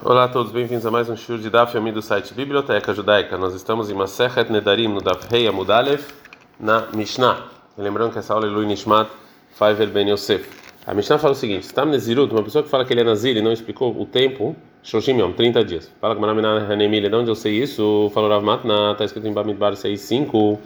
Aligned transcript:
Olá 0.00 0.24
a 0.24 0.28
todos, 0.28 0.52
bem-vindos 0.52 0.86
a 0.86 0.92
mais 0.92 1.10
um 1.10 1.16
show 1.16 1.36
de 1.36 1.50
Daf 1.50 1.76
Yomi 1.76 1.90
do 1.90 2.00
site 2.00 2.32
Biblioteca 2.32 2.94
Judaica. 2.94 3.36
Nós 3.36 3.52
estamos 3.52 3.90
em 3.90 3.94
Masechet 3.94 4.48
Nedarim, 4.48 4.86
no 4.86 5.00
Daf 5.00 5.26
Rei 5.28 5.48
Amudalef, 5.48 6.14
na 6.58 6.86
Mishnah. 6.94 7.42
Lembrando 7.76 8.12
que 8.12 8.20
essa 8.20 8.32
aula 8.32 8.46
é 8.46 8.48
Lui 8.48 8.64
Nishmat 8.64 9.10
Faivel 9.54 9.88
Ben 9.88 10.08
Yosef. 10.08 10.48
A 10.86 10.94
Mishnah 10.94 11.18
fala 11.18 11.32
o 11.32 11.36
seguinte: 11.36 11.66
Stam 11.66 11.86
Nezirut, 11.86 12.32
uma 12.32 12.44
pessoa 12.44 12.62
que 12.62 12.70
fala 12.70 12.84
que 12.84 12.92
ele 12.92 13.00
é 13.00 13.04
Nazir 13.04 13.36
e 13.36 13.42
não 13.42 13.50
explicou 13.50 14.00
o 14.00 14.06
tempo, 14.06 14.54
Shoshim 14.84 15.18
Yom, 15.18 15.32
30 15.32 15.64
dias. 15.64 15.92
Fala 16.00 16.14
que 16.14 16.20
Manamina 16.20 16.72
Hanemile, 16.72 17.08
de 17.08 17.16
onde 17.16 17.28
eu 17.28 17.34
sei 17.34 17.60
isso? 17.60 18.08
Falou 18.14 18.30
Rav 18.30 18.44
Matna, 18.44 18.92
está 18.92 19.04
escrito 19.04 19.26
em 19.26 19.32
Bamidbar 19.32 19.72
6.5. 19.72 20.60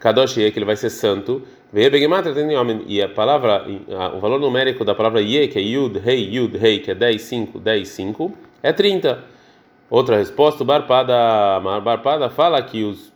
Kadosh 0.00 0.32
que 0.32 0.40
ele 0.40 0.64
vai 0.64 0.76
ser 0.76 0.88
santo. 0.88 1.42
E 2.86 3.02
a 3.02 3.08
palavra, 3.10 3.66
o 4.14 4.18
valor 4.18 4.40
numérico 4.40 4.82
da 4.82 4.94
palavra 4.94 5.20
Ye, 5.20 5.46
que 5.48 5.58
é 5.58 5.62
Yud, 5.62 5.98
Rei, 5.98 6.24
Yud, 6.34 6.56
Rei, 6.56 6.78
que 6.78 6.90
é 6.90 6.94
10, 6.94 7.22
5, 7.22 7.58
10, 7.58 7.88
5, 7.88 8.32
é 8.62 8.72
30. 8.72 9.24
Outra 9.90 10.16
resposta, 10.16 10.62
o 10.62 10.66
Barpada, 10.66 11.60
Barpada 11.80 12.30
fala 12.30 12.62
que 12.62 12.84
os 12.84 13.12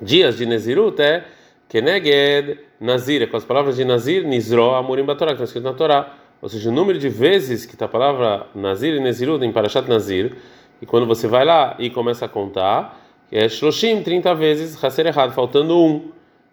dias 0.00 0.36
de 0.36 0.44
Nezirut 0.44 1.00
é 1.00 1.24
Keneged 1.68 2.58
Nazir, 2.78 3.22
é 3.22 3.26
com 3.26 3.36
as 3.36 3.44
palavras 3.44 3.76
de 3.76 3.84
Nazir, 3.84 4.24
Nizro, 4.26 4.74
Amurim 4.74 5.04
Batorá, 5.04 5.30
que 5.30 5.36
está 5.36 5.44
escrito 5.44 5.64
na 5.64 5.72
Torá. 5.72 6.14
Ou 6.42 6.48
seja, 6.48 6.68
o 6.68 6.72
número 6.72 6.98
de 6.98 7.08
vezes 7.08 7.64
que 7.64 7.74
está 7.74 7.86
a 7.86 7.88
palavra 7.88 8.46
Nazir 8.54 8.94
e 8.94 9.00
Nezirut 9.00 9.44
em 9.44 9.52
Parashat 9.52 9.88
Nazir, 9.88 10.36
e 10.80 10.86
quando 10.86 11.06
você 11.06 11.26
vai 11.26 11.44
lá 11.44 11.74
e 11.78 11.88
começa 11.88 12.26
a 12.26 12.28
contar, 12.28 13.00
é 13.32 13.48
Shloshim, 13.48 14.02
30 14.02 14.34
vezes, 14.34 14.84
Hasser 14.84 15.06
errado, 15.06 15.32
faltando 15.32 15.78
um. 15.78 16.10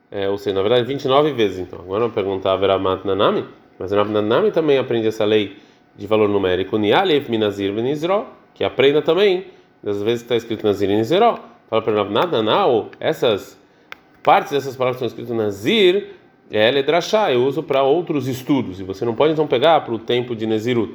É, 0.09 0.29
ou 0.29 0.37
seja, 0.37 0.55
na 0.55 0.61
verdade, 0.61 0.87
29 0.87 1.33
vezes. 1.33 1.59
Então, 1.59 1.79
agora 1.79 2.03
eu 2.03 2.07
vou 2.07 2.15
perguntar 2.15 2.55
Veramat 2.55 3.03
Nanami, 3.03 3.45
mas 3.77 3.91
Nanami 3.91 4.51
também 4.51 4.77
aprende 4.77 5.07
essa 5.07 5.25
lei 5.25 5.57
de 5.95 6.07
valor 6.07 6.29
numérico, 6.29 6.77
Nialev 6.77 7.29
Minazir 7.29 7.71
Benizro, 7.73 8.25
que 8.53 8.63
aprenda 8.63 9.01
também, 9.01 9.45
das 9.81 10.01
vezes 10.01 10.21
está 10.21 10.35
escrito 10.35 10.65
Nazir 10.65 10.89
e 10.89 10.95
Nizro. 10.95 11.39
Fala 11.69 11.81
para 11.81 11.93
Rav 11.93 12.11
Nanau, 12.11 12.89
essas 12.99 13.59
partes 14.21 14.51
dessas 14.51 14.75
palavras 14.75 14.99
que 14.99 15.05
estão 15.05 15.23
escritas 15.23 15.35
Nazir, 15.35 16.11
é 16.51 16.69
Ledrashá, 16.69 17.31
eu 17.31 17.43
uso 17.45 17.63
para 17.63 17.83
outros 17.83 18.27
estudos, 18.27 18.79
e 18.79 18.83
você 18.83 19.03
não 19.03 19.15
pode 19.15 19.33
então 19.33 19.47
pegar 19.47 19.81
para 19.81 19.93
o 19.93 19.99
tempo 19.99 20.35
de 20.35 20.45
Nezirut. 20.45 20.93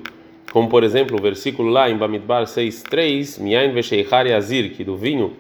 Como, 0.52 0.68
por 0.68 0.82
exemplo, 0.82 1.18
o 1.18 1.22
versículo 1.22 1.68
lá 1.68 1.90
em 1.90 1.96
Bamidbar 1.96 2.44
6.3, 2.44 3.40
Miain 3.40 3.72
Vesheichar 3.72 4.27
Yazir, 4.27 4.72
que 4.72 4.84
do 4.84 4.96
vinho 4.96 5.36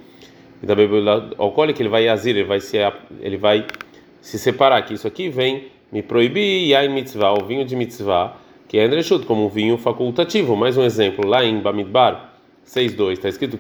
e 0.62 0.66
da 0.66 0.74
bebida 0.74 1.30
alcoólica 1.38 1.80
ele 1.80 1.88
vai 1.88 2.04
yazir, 2.04 2.36
ele 2.36 2.44
vai 2.44 2.60
se 2.60 2.76
ele 3.20 3.36
vai 3.36 3.66
se 4.20 4.38
separar 4.38 4.82
que 4.82 4.94
isso 4.94 5.06
aqui 5.06 5.28
vem 5.28 5.68
me 5.90 6.02
proibir 6.02 6.68
yain 6.68 6.88
mitzvah, 6.88 7.32
o 7.32 7.44
vinho 7.44 7.64
de 7.64 7.76
mitzvah, 7.76 8.36
que 8.68 8.78
é 8.78 8.84
andreshut, 8.84 9.24
como 9.24 9.46
um 9.46 9.48
vinho 9.48 9.78
facultativo. 9.78 10.54
Mais 10.54 10.76
um 10.76 10.84
exemplo, 10.84 11.26
lá 11.26 11.42
em 11.42 11.58
Bamidbar 11.58 12.34
6.2, 12.66 13.12
está 13.12 13.28
escrito 13.30 13.56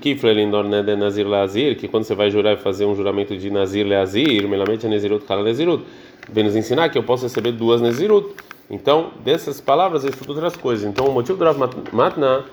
Leazir, 1.26 1.76
que 1.78 1.88
quando 1.88 2.04
você 2.04 2.14
vai 2.14 2.30
jurar 2.30 2.52
e 2.52 2.56
fazer 2.58 2.84
um 2.84 2.94
juramento 2.94 3.34
de 3.34 3.50
Nazir 3.50 3.86
Leazir, 3.86 4.46
melamente 4.46 4.84
é 4.84 4.88
Nezirut 4.88 5.24
Kala 5.24 5.42
Nezirut, 5.42 5.82
vem 6.30 6.44
nos 6.44 6.54
ensinar 6.54 6.90
que 6.90 6.98
eu 6.98 7.02
posso 7.02 7.22
receber 7.22 7.52
duas 7.52 7.80
Nezirut. 7.80 8.34
Então, 8.70 9.12
dessas 9.24 9.62
palavras 9.62 10.04
eu 10.04 10.10
estudo 10.10 10.34
outras 10.34 10.54
coisas. 10.54 10.84
Então, 10.84 11.06
o 11.06 11.12
motivo 11.12 11.38
do 11.38 11.44
Rav 11.44 11.58
Matna 11.90 12.44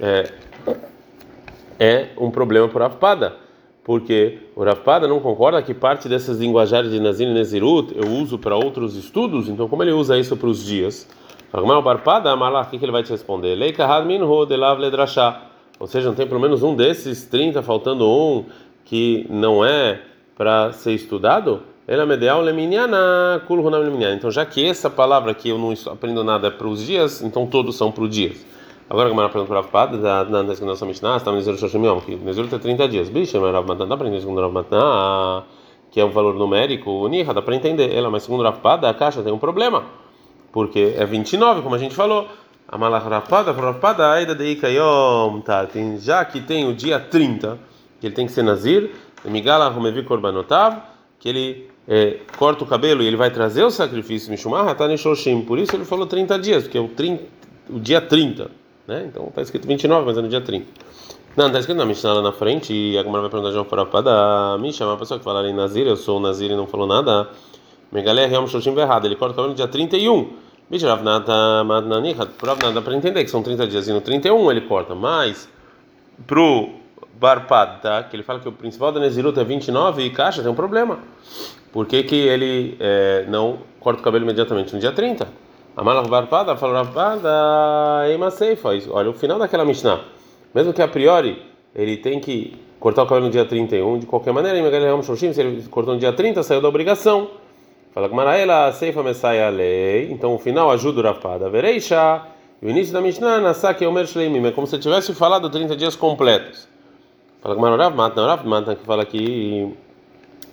é, 0.00 0.30
é 1.80 2.08
um 2.16 2.30
problema 2.30 2.68
para 2.68 2.86
Avpada 2.86 3.48
porque 3.88 4.40
o 4.54 4.62
Rapada 4.62 5.08
não 5.08 5.18
concorda 5.18 5.62
que 5.62 5.72
parte 5.72 6.10
dessas 6.10 6.38
linguajagens 6.38 6.92
de 6.92 7.00
Nazir 7.00 7.26
e 7.26 7.32
Nezirut 7.32 7.96
eu 7.96 8.06
uso 8.06 8.38
para 8.38 8.54
outros 8.54 8.94
estudos, 8.94 9.48
então 9.48 9.66
como 9.66 9.82
ele 9.82 9.92
usa 9.92 10.18
isso 10.18 10.36
para 10.36 10.46
os 10.46 10.62
dias? 10.62 11.08
O 11.52 12.70
que 12.70 12.84
ele 12.84 12.92
vai 12.92 13.02
te 13.02 13.10
responder? 13.10 13.56
Ou 15.80 15.86
seja, 15.86 16.08
não 16.08 16.14
tem 16.14 16.26
pelo 16.26 16.40
menos 16.40 16.62
um 16.62 16.74
desses 16.74 17.24
30, 17.26 17.62
faltando 17.62 18.08
um, 18.08 18.44
que 18.84 19.26
não 19.30 19.64
é 19.64 20.00
para 20.36 20.72
ser 20.72 20.92
estudado? 20.92 21.62
Então, 24.14 24.30
já 24.30 24.44
que 24.44 24.66
essa 24.66 24.90
palavra 24.90 25.32
que 25.32 25.48
eu 25.48 25.58
não 25.58 25.72
aprendo 25.90 26.22
nada 26.22 26.48
é 26.48 26.50
para 26.50 26.66
os 26.66 26.84
dias, 26.84 27.22
então 27.22 27.46
todos 27.46 27.76
são 27.76 27.90
para 27.90 28.04
os 28.04 28.10
dias. 28.10 28.44
Agora, 28.90 29.08
como 29.08 29.20
ela 29.20 29.30
pergunta 29.30 29.48
para 29.48 29.60
o 29.60 29.86
Rav 29.86 29.96
da 29.98 30.24
na 30.24 30.54
segunda 30.54 30.86
Mishnah, 30.86 31.16
está 31.16 31.30
no 31.30 31.36
Nezir 31.36 31.56
Shoshim 31.56 31.84
Yom, 31.84 32.00
que 32.00 32.16
Nezir 32.16 32.46
tem 32.48 32.58
30 32.58 32.88
dias. 32.88 33.08
Bicho, 33.08 33.40
mas 33.40 33.52
Rav 33.52 33.66
Matan 33.66 33.86
dá 33.86 33.96
para 33.96 34.06
entender 34.06 34.20
segundo 34.20 34.40
Rav 34.40 34.52
Matan, 34.52 35.44
que 35.90 36.00
é 36.00 36.04
um 36.04 36.10
valor 36.10 36.34
numérico, 36.34 37.06
Niha, 37.08 37.32
dá 37.32 37.40
para 37.40 37.54
entender 37.54 37.94
ela, 37.94 38.10
mas 38.10 38.22
segundo 38.22 38.42
Rav 38.42 38.58
a 38.64 38.94
caixa 38.94 39.22
tem 39.22 39.32
um 39.32 39.38
problema, 39.38 39.84
porque 40.52 40.94
é 40.96 41.04
29, 41.04 41.62
como 41.62 41.74
a 41.74 41.78
gente 41.78 41.94
falou. 41.94 42.28
A 42.70 42.76
Malach 42.76 43.08
Rapada, 43.08 43.50
Rapada, 43.50 44.10
Aida 44.10 44.34
de 44.34 44.44
Ikayom, 44.44 45.40
tá, 45.40 45.64
tem, 45.64 45.98
já 45.98 46.22
que 46.22 46.38
tem 46.38 46.68
o 46.68 46.74
dia 46.74 47.00
30, 47.00 47.58
que 47.98 48.06
ele 48.06 48.14
tem 48.14 48.26
que 48.26 48.32
ser 48.32 48.42
Nazir, 48.42 48.90
Migala 49.24 49.68
Romevi 49.68 50.02
Korbanotav, 50.02 50.82
que 51.18 51.30
ele 51.30 51.70
é, 51.88 52.18
corta 52.36 52.64
o 52.64 52.66
cabelo 52.66 53.02
e 53.02 53.06
ele 53.06 53.16
vai 53.16 53.30
trazer 53.30 53.64
o 53.64 53.70
sacrifício 53.70 54.30
Mishumah, 54.30 54.76
Shoshim, 54.98 55.40
por 55.40 55.58
isso 55.58 55.74
ele 55.74 55.86
falou 55.86 56.06
30 56.06 56.38
dias, 56.38 56.64
porque 56.64 56.76
é 56.76 56.80
o, 56.80 56.88
30, 56.88 57.24
o 57.70 57.80
dia 57.80 58.02
30. 58.02 58.50
Né? 58.86 59.06
Então 59.08 59.26
está 59.28 59.40
escrito 59.40 59.66
29, 59.66 60.04
mas 60.04 60.18
é 60.18 60.20
no 60.20 60.28
dia 60.28 60.42
30. 60.42 60.66
Não, 61.36 61.46
está 61.46 61.58
escrito 61.60 61.78
na 61.78 61.86
Mishnah 61.86 62.14
lá 62.14 62.22
na 62.22 62.32
frente, 62.32 62.74
e 62.74 62.98
a 62.98 63.02
Gemara 63.02 63.22
vai 63.22 63.30
perguntar 63.30 63.52
de 63.52 63.58
uma 63.58 63.64
forma 63.64 64.02
da 64.02 64.58
Misha, 64.60 64.84
uma 64.84 64.96
pessoa 64.96 65.18
que 65.18 65.24
falar 65.24 65.48
em 65.48 65.54
Nazir, 65.54 65.86
eu 65.86 65.96
sou 65.96 66.18
o 66.18 66.20
Nazir 66.20 66.50
e 66.50 66.56
não 66.56 66.66
falou 66.66 66.86
nada. 66.86 67.28
Megalé 67.90 68.26
realmente 68.26 68.52
Shoshim 68.52 68.76
errado, 68.76 69.06
ele 69.06 69.16
corta 69.16 69.32
o 69.32 69.36
cabelo 69.36 69.50
no 69.50 69.56
dia 69.56 69.68
31. 69.68 70.30
Misha 70.70 70.88
Ravnata 70.88 71.64
Madnanica, 71.64 72.28
nada 72.62 72.82
para 72.82 72.94
entender 72.94 73.24
que 73.24 73.30
são 73.30 73.42
30 73.42 73.66
dias 73.66 73.88
e 73.88 73.92
no 73.92 74.02
31 74.02 74.50
ele 74.50 74.60
corta, 74.62 74.94
mas 74.94 75.48
pro 76.26 76.68
Barpad, 77.18 77.80
tá? 77.80 78.02
que 78.02 78.14
ele 78.14 78.22
fala 78.22 78.38
que 78.38 78.48
o 78.48 78.52
principal 78.52 78.92
da 78.92 79.00
Nezirut 79.00 79.38
é 79.40 79.44
29 79.44 80.02
e 80.02 80.10
caixa, 80.10 80.42
tem 80.42 80.50
um 80.50 80.54
problema. 80.54 80.98
Por 81.72 81.86
que, 81.86 82.02
que 82.02 82.16
ele 82.16 82.76
é, 82.78 83.24
não 83.28 83.60
corta 83.80 84.00
o 84.00 84.04
cabelo 84.04 84.24
imediatamente 84.24 84.74
no 84.74 84.80
dia 84.80 84.92
30? 84.92 85.26
Amalach 85.76 86.08
Barpada 86.08 86.56
falou 86.56 86.74
Barpada 86.74 88.10
Ema 88.10 88.30
Seifa. 88.30 88.70
Olha, 88.90 89.10
o 89.10 89.14
final 89.14 89.38
daquela 89.38 89.64
Mishnah, 89.64 90.00
mesmo 90.54 90.72
que 90.72 90.82
a 90.82 90.88
priori 90.88 91.42
ele 91.74 91.96
tem 91.96 92.20
que 92.20 92.56
cortar 92.78 93.04
o 93.04 93.06
cabelo 93.06 93.26
no 93.26 93.32
dia 93.32 93.44
31, 93.44 94.00
de 94.00 94.06
qualquer 94.06 94.32
maneira, 94.32 94.58
se 95.02 95.40
ele 95.40 95.62
cortou 95.70 95.94
no 95.94 96.00
dia 96.00 96.12
30, 96.12 96.42
saiu 96.42 96.60
da 96.60 96.68
obrigação. 96.68 97.28
Fala 97.92 98.08
que 98.08 98.14
Maraela 98.14 98.72
Seifa 98.72 99.02
Messiah 99.02 99.50
lei. 99.50 100.10
Então 100.10 100.34
o 100.34 100.38
final 100.38 100.70
ajuda 100.70 101.00
o 101.00 101.02
Rapada. 101.02 101.48
Vereisha. 101.48 102.22
E 102.60 102.66
o 102.66 102.70
início 102.70 102.92
da 102.92 103.00
Mishnah, 103.00 103.40
Nasaki 103.40 103.86
Omer 103.86 104.06
Shleimim, 104.06 104.44
é 104.46 104.50
como 104.50 104.66
se 104.66 104.78
tivesse 104.78 105.14
falado 105.14 105.48
30 105.48 105.76
dias 105.76 105.94
completos. 105.94 106.68
Fala 107.40 107.54
Marav 107.54 107.94
Matan, 107.94 108.26
Rav 108.26 108.44
Matan, 108.44 108.74
que 108.74 108.84
fala 108.84 109.04
que 109.04 109.72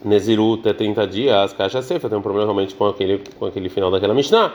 Nezirut 0.04 0.68
é 0.70 0.74
30 0.74 1.08
dias, 1.08 1.54
Caixa 1.54 1.82
Seifa 1.82 2.08
tem 2.08 2.18
um 2.18 2.22
problema 2.22 2.46
realmente 2.46 2.76
com 2.76 2.86
aquele, 2.86 3.24
com 3.40 3.48
aquele 3.48 3.70
final 3.70 3.90
daquela 3.90 4.14
Mishnah 4.14 4.54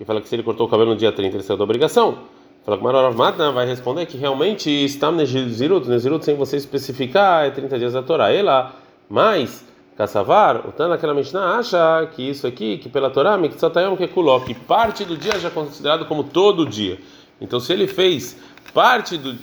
que 0.00 0.04
fala 0.06 0.22
que 0.22 0.28
se 0.30 0.34
ele 0.34 0.42
cortou 0.42 0.66
o 0.66 0.70
cabelo 0.70 0.92
no 0.92 0.96
dia 0.96 1.12
30, 1.12 1.36
ele 1.36 1.42
saiu 1.42 1.58
da 1.58 1.64
obrigação. 1.64 2.20
Fala 2.64 2.78
Marav 2.78 3.14
Matna 3.14 3.52
vai 3.52 3.66
responder 3.66 4.06
que 4.06 4.16
realmente 4.16 4.70
está 4.70 5.12
Nezirut, 5.12 5.86
Nezirut 5.86 6.24
sem 6.24 6.34
você 6.34 6.56
especificar, 6.56 7.44
é 7.44 7.50
30 7.50 7.78
dias 7.78 7.92
da 7.92 8.02
Torá. 8.02 8.32
Ela, 8.32 8.76
mas, 9.10 9.62
Kassavar, 10.00 10.66
o 10.66 10.72
Tana 10.72 10.94
naquela 10.94 11.12
Mishnah 11.12 11.58
acha 11.58 12.08
que 12.14 12.22
isso 12.22 12.46
aqui, 12.46 12.78
que 12.78 12.88
pela 12.88 13.10
Torá, 13.10 13.36
Mitzatayam 13.36 13.94
que 13.98 14.08
Kuló, 14.08 14.40
que 14.40 14.54
parte 14.54 15.04
do 15.04 15.14
dia 15.14 15.38
já 15.38 15.48
é 15.48 15.50
considerado 15.50 16.06
como 16.06 16.24
todo 16.24 16.64
dia. 16.64 16.98
Então, 17.38 17.60
se 17.60 17.70
ele 17.70 17.86
fez 17.86 18.34
parte 18.72 19.18
do, 19.18 19.36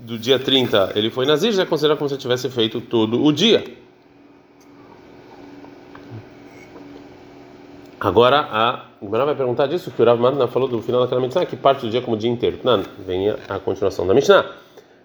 do 0.00 0.18
dia 0.18 0.36
30, 0.36 0.94
ele 0.96 1.10
foi 1.10 1.26
Nazir, 1.26 1.52
já 1.52 1.62
é 1.62 1.64
considerado 1.64 1.96
como 1.96 2.10
se 2.10 2.16
tivesse 2.16 2.50
feito 2.50 2.80
todo 2.80 3.24
o 3.24 3.32
dia. 3.32 3.62
Agora 8.00 8.48
a 8.50 8.86
Gemara 9.00 9.26
vai 9.26 9.36
perguntar 9.36 9.68
disso 9.68 9.92
que 9.92 10.02
o 10.02 10.04
Rav 10.04 10.20
Madna 10.20 10.48
falou 10.48 10.66
do 10.66 10.82
final 10.82 11.02
daquela 11.02 11.20
Mishnah, 11.20 11.46
que 11.46 11.54
parte 11.54 11.82
do 11.82 11.90
dia 11.90 12.02
como 12.02 12.16
dia 12.16 12.30
inteiro. 12.30 12.58
Não, 12.64 12.82
vem 13.06 13.30
a 13.30 13.60
continuação 13.60 14.08
da 14.08 14.14
Mishnah. 14.14 14.44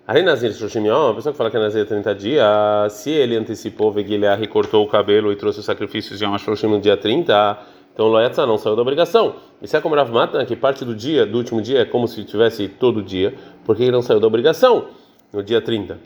Aí 0.08 0.22
Nazir 0.22 0.54
Shoshim 0.54 0.86
Yom, 0.86 1.10
a 1.10 1.14
pessoa 1.16 1.34
que 1.34 1.38
fala 1.38 1.50
que 1.50 1.58
é 1.58 1.60
Nazir 1.60 1.84
30 1.84 2.14
dias, 2.14 2.94
se 2.94 3.10
ele 3.10 3.36
antecipou, 3.36 3.92
Veguilhar 3.92 4.40
e 4.40 4.46
cortou 4.46 4.86
o 4.86 4.88
cabelo 4.88 5.32
e 5.32 5.36
trouxe 5.36 5.62
os 5.62 5.66
sacrifícios 5.66 6.20
de 6.20 6.26
Yom 6.26 6.38
Shoshim 6.38 6.68
no 6.68 6.80
dia 6.80 6.96
30, 6.96 7.58
então 7.92 8.06
Loyatza 8.06 8.46
não 8.46 8.56
saiu 8.56 8.76
da 8.76 8.84
obrigação. 8.84 9.38
E 9.60 9.68
se 9.68 9.76
é 9.76 9.82
como 9.82 9.96
Rav 9.96 10.12
Madna, 10.12 10.46
que 10.46 10.56
parte 10.56 10.86
do 10.86 10.94
dia, 10.94 11.26
do 11.26 11.40
último 11.40 11.60
dia, 11.60 11.80
é 11.80 11.86
como 11.86 12.08
se 12.08 12.24
tivesse 12.24 12.68
todo 12.68 13.02
dia, 13.02 13.34
porque 13.66 13.82
ele 13.82 13.94
não 13.94 14.04
saiu 14.04 14.20
da 14.20 14.28
obrigação 14.28 14.90
no 15.34 15.42
dia 15.42 15.60
30? 15.60 15.98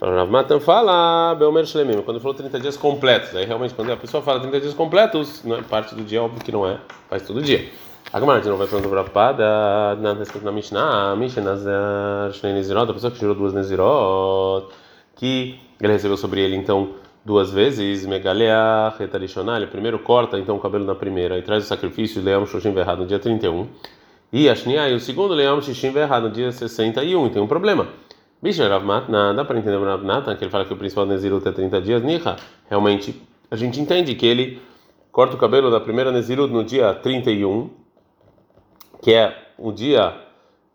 Rav 0.00 0.30
Matan 0.30 0.60
fala, 0.60 1.34
Belmer 1.34 1.66
Shlemim, 1.66 2.00
quando 2.02 2.20
falou 2.20 2.34
30 2.34 2.60
dias 2.60 2.76
completos. 2.76 3.34
Aí 3.34 3.44
realmente, 3.44 3.74
quando 3.74 3.90
a 3.90 3.96
pessoa 3.96 4.22
fala 4.22 4.38
30 4.38 4.60
dias 4.60 4.74
completos, 4.74 5.42
não 5.42 5.56
é 5.56 5.62
parte 5.62 5.96
do 5.96 6.04
dia, 6.04 6.22
óbvio 6.22 6.44
que 6.44 6.52
não 6.52 6.64
é, 6.64 6.78
faz 7.10 7.22
todo 7.22 7.42
dia. 7.42 7.68
A 8.10 8.18
Gemara 8.18 8.40
de 8.40 8.48
novo 8.48 8.56
vai 8.56 8.66
perguntar 8.66 8.88
para 8.88 9.04
Pada, 9.04 9.94
nada 10.00 10.22
escrito 10.22 10.42
na 10.42 10.50
Mishnah, 10.50 11.14
Mishnah 11.14 12.30
Shnei 12.32 12.54
Nezirot, 12.54 12.90
a 12.90 12.94
pessoa 12.94 13.10
que 13.10 13.18
tirou 13.18 13.34
duas 13.34 13.52
Nezirot, 13.52 14.72
que 15.14 15.60
ele 15.78 15.92
recebeu 15.92 16.16
sobre 16.16 16.40
ele 16.40 16.56
então 16.56 16.94
duas 17.22 17.50
vezes, 17.50 18.06
Megalea, 18.06 18.94
Retalishonah, 18.98 19.58
ele 19.58 19.66
primeiro 19.66 19.98
corta 19.98 20.38
então 20.38 20.56
o 20.56 20.58
cabelo 20.58 20.86
na 20.86 20.94
primeira 20.94 21.36
e 21.36 21.42
traz 21.42 21.64
o 21.64 21.66
sacrifício, 21.66 22.22
Leão 22.22 22.46
Shoshim 22.46 22.72
Verrado 22.72 23.02
no 23.02 23.06
dia 23.06 23.18
31. 23.18 23.68
E 24.32 24.48
a 24.48 24.54
e 24.88 24.94
o 24.94 25.00
segundo 25.00 25.34
Leão 25.34 25.60
Shishim 25.60 25.90
Verrado 25.90 26.28
no 26.28 26.34
dia 26.34 26.50
61, 26.50 27.26
e 27.26 27.30
tem 27.30 27.42
um 27.42 27.46
problema. 27.46 27.88
Bicho, 28.40 28.66
Rav 28.66 28.86
Matna, 28.86 29.34
dá 29.34 29.44
para 29.44 29.58
entender 29.58 29.76
o 29.76 29.84
Rav 29.84 30.02
Matna, 30.02 30.34
que 30.34 30.44
ele 30.44 30.50
fala 30.50 30.64
que 30.64 30.72
o 30.72 30.76
principal 30.78 31.04
Nezirut 31.04 31.46
é 31.46 31.52
30 31.52 31.80
dias, 31.82 32.02
Niha, 32.02 32.36
realmente 32.70 33.22
a 33.50 33.56
gente 33.56 33.78
entende 33.78 34.14
que 34.14 34.26
ele 34.26 34.62
corta 35.12 35.36
o 35.36 35.38
cabelo 35.38 35.70
da 35.70 35.78
primeira 35.78 36.10
Nezirut 36.10 36.50
no 36.50 36.64
dia 36.64 36.94
31, 36.94 37.68
que 39.02 39.12
é 39.12 39.36
o 39.58 39.72
dia, 39.72 40.14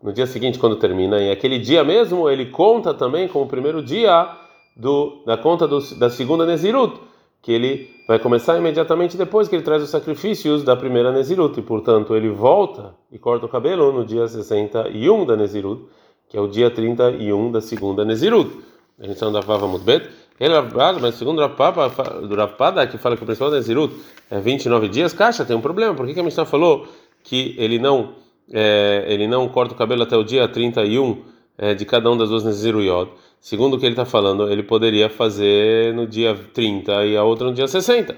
no 0.02 0.12
dia 0.12 0.26
seguinte 0.26 0.58
quando 0.58 0.76
termina, 0.76 1.20
e 1.20 1.30
aquele 1.30 1.58
dia 1.58 1.84
mesmo 1.84 2.28
ele 2.28 2.46
conta 2.46 2.92
também 2.94 3.28
como 3.28 3.44
o 3.44 3.48
primeiro 3.48 3.82
dia 3.82 4.30
do, 4.76 5.22
da 5.24 5.36
conta 5.36 5.66
do, 5.66 5.80
da 5.96 6.10
segunda 6.10 6.44
Nezirut, 6.46 7.00
que 7.40 7.52
ele 7.52 7.90
vai 8.08 8.18
começar 8.18 8.56
imediatamente 8.56 9.16
depois 9.16 9.48
que 9.48 9.54
ele 9.54 9.62
traz 9.62 9.82
os 9.82 9.90
sacrifícios 9.90 10.64
da 10.64 10.74
primeira 10.74 11.12
Nezirut, 11.12 11.58
e 11.58 11.62
portanto 11.62 12.14
ele 12.16 12.30
volta 12.30 12.94
e 13.12 13.18
corta 13.18 13.46
o 13.46 13.48
cabelo 13.48 13.92
no 13.92 14.04
dia 14.04 14.26
61 14.26 15.26
da 15.26 15.36
Nezirut, 15.36 15.84
que 16.28 16.36
é 16.36 16.40
o 16.40 16.48
dia 16.48 16.70
31 16.70 17.52
da 17.52 17.60
segunda 17.60 18.04
Nezirut. 18.04 18.50
A 18.98 19.06
gente 19.06 19.20
não 19.20 19.32
dava 19.32 19.66
muito 19.66 19.84
bem. 19.84 20.00
Ele 20.38 20.54
mas 21.00 21.14
segundo 21.14 21.38
o 21.38 22.34
Rapada, 22.36 22.86
que 22.86 22.98
fala 22.98 23.16
que 23.16 23.22
o 23.22 23.26
principal 23.26 23.50
da 23.50 23.56
Nezirut 23.56 23.94
é 24.30 24.40
29 24.40 24.88
dias, 24.88 25.12
caixa, 25.12 25.44
tem 25.44 25.54
um 25.54 25.60
problema. 25.60 25.94
Por 25.94 26.06
que, 26.06 26.14
que 26.14 26.20
a 26.20 26.22
Mishnah 26.24 26.44
falou 26.44 26.88
que 27.24 27.56
ele 27.58 27.80
não, 27.80 28.12
é, 28.52 29.04
ele 29.08 29.26
não 29.26 29.48
corta 29.48 29.74
o 29.74 29.76
cabelo 29.76 30.04
até 30.04 30.16
o 30.16 30.22
dia 30.22 30.46
31 30.46 31.24
é, 31.58 31.74
de 31.74 31.84
cada 31.84 32.08
um 32.08 32.16
das 32.16 32.28
duas 32.28 32.44
Neziruyot? 32.44 33.10
Segundo 33.40 33.74
o 33.74 33.78
que 33.78 33.84
ele 33.84 33.94
está 33.94 34.04
falando, 34.04 34.48
ele 34.50 34.62
poderia 34.62 35.10
fazer 35.10 35.92
no 35.92 36.06
dia 36.06 36.34
30 36.52 37.06
e 37.06 37.16
a 37.16 37.24
outra 37.24 37.48
no 37.48 37.52
dia 37.52 37.66
60. 37.66 38.16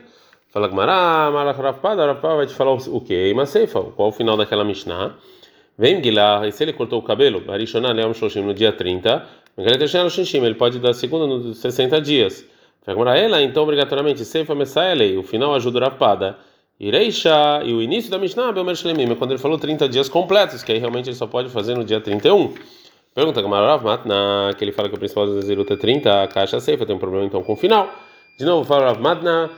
Fala 0.48 0.68
que 0.68 0.74
Mará, 0.74 1.30
Rapada, 1.52 2.06
Rapada 2.06 2.36
vai 2.36 2.46
te 2.46 2.54
falar 2.54 2.72
o 2.72 3.00
quê? 3.00 3.34
Seifa, 3.46 3.82
qual 3.96 4.08
o 4.08 4.12
final 4.12 4.36
daquela 4.36 4.64
Mishnah? 4.64 5.16
Vem 5.78 6.00
Guilá, 6.00 6.46
e 6.46 6.52
se 6.52 6.64
ele 6.64 6.72
cortou 6.72 6.98
o 6.98 7.02
cabelo, 7.02 7.42
Arishonah 7.50 7.92
Leão 7.92 8.14
Shoshim 8.14 8.42
no 8.42 8.54
dia 8.54 8.72
30, 8.72 9.26
ele 9.58 10.54
pode 10.54 10.78
dar 10.78 10.94
segunda 10.94 11.26
nos 11.26 11.58
60 11.58 12.00
dias. 12.00 12.46
Ela, 12.86 13.42
então, 13.42 13.64
obrigatoriamente, 13.64 14.24
Seifa 14.24 14.54
Messaelei, 14.54 15.18
o 15.18 15.22
final 15.22 15.54
ajuda 15.54 15.80
a 15.80 15.88
Rapada. 15.88 16.38
Ireisha, 16.78 17.62
e 17.64 17.73
o 17.73 17.81
início 17.81 18.11
da 18.11 18.19
Mishnah, 18.19 18.52
Belmer 18.52 18.76
Shlemim, 18.76 19.14
quando 19.14 19.31
ele 19.31 19.40
falou 19.40 19.58
30 19.58 19.88
dias 19.88 20.08
completos, 20.08 20.62
que 20.62 20.73
aí 20.73 20.78
realmente 20.78 21.08
ele 21.08 21.17
só 21.17 21.26
pode 21.26 21.49
fazer 21.49 21.75
no 21.75 21.84
dia 21.84 22.00
31. 22.00 22.52
Pergunta 23.14 23.40
Gamarav 23.40 23.82
Matna, 23.82 24.50
que 24.58 24.62
ele 24.62 24.73
fala 24.73 24.90
que 24.90 24.94
o 24.94 24.99
principal 24.99 25.26
da 25.26 25.40
Zerut 25.40 25.73
é 25.73 25.76
30, 25.76 26.23
a 26.25 26.28
caixa 26.28 26.61
Seifa 26.61 26.84
tem 26.84 26.94
um 26.94 26.99
problema 26.99 27.25
então 27.25 27.43
com 27.43 27.55
o 27.55 27.56
final. 27.56 27.90
De 28.38 28.44
novo, 28.44 28.62
fala 28.64 28.88
Rav 28.88 29.00
Matna, 29.00 29.50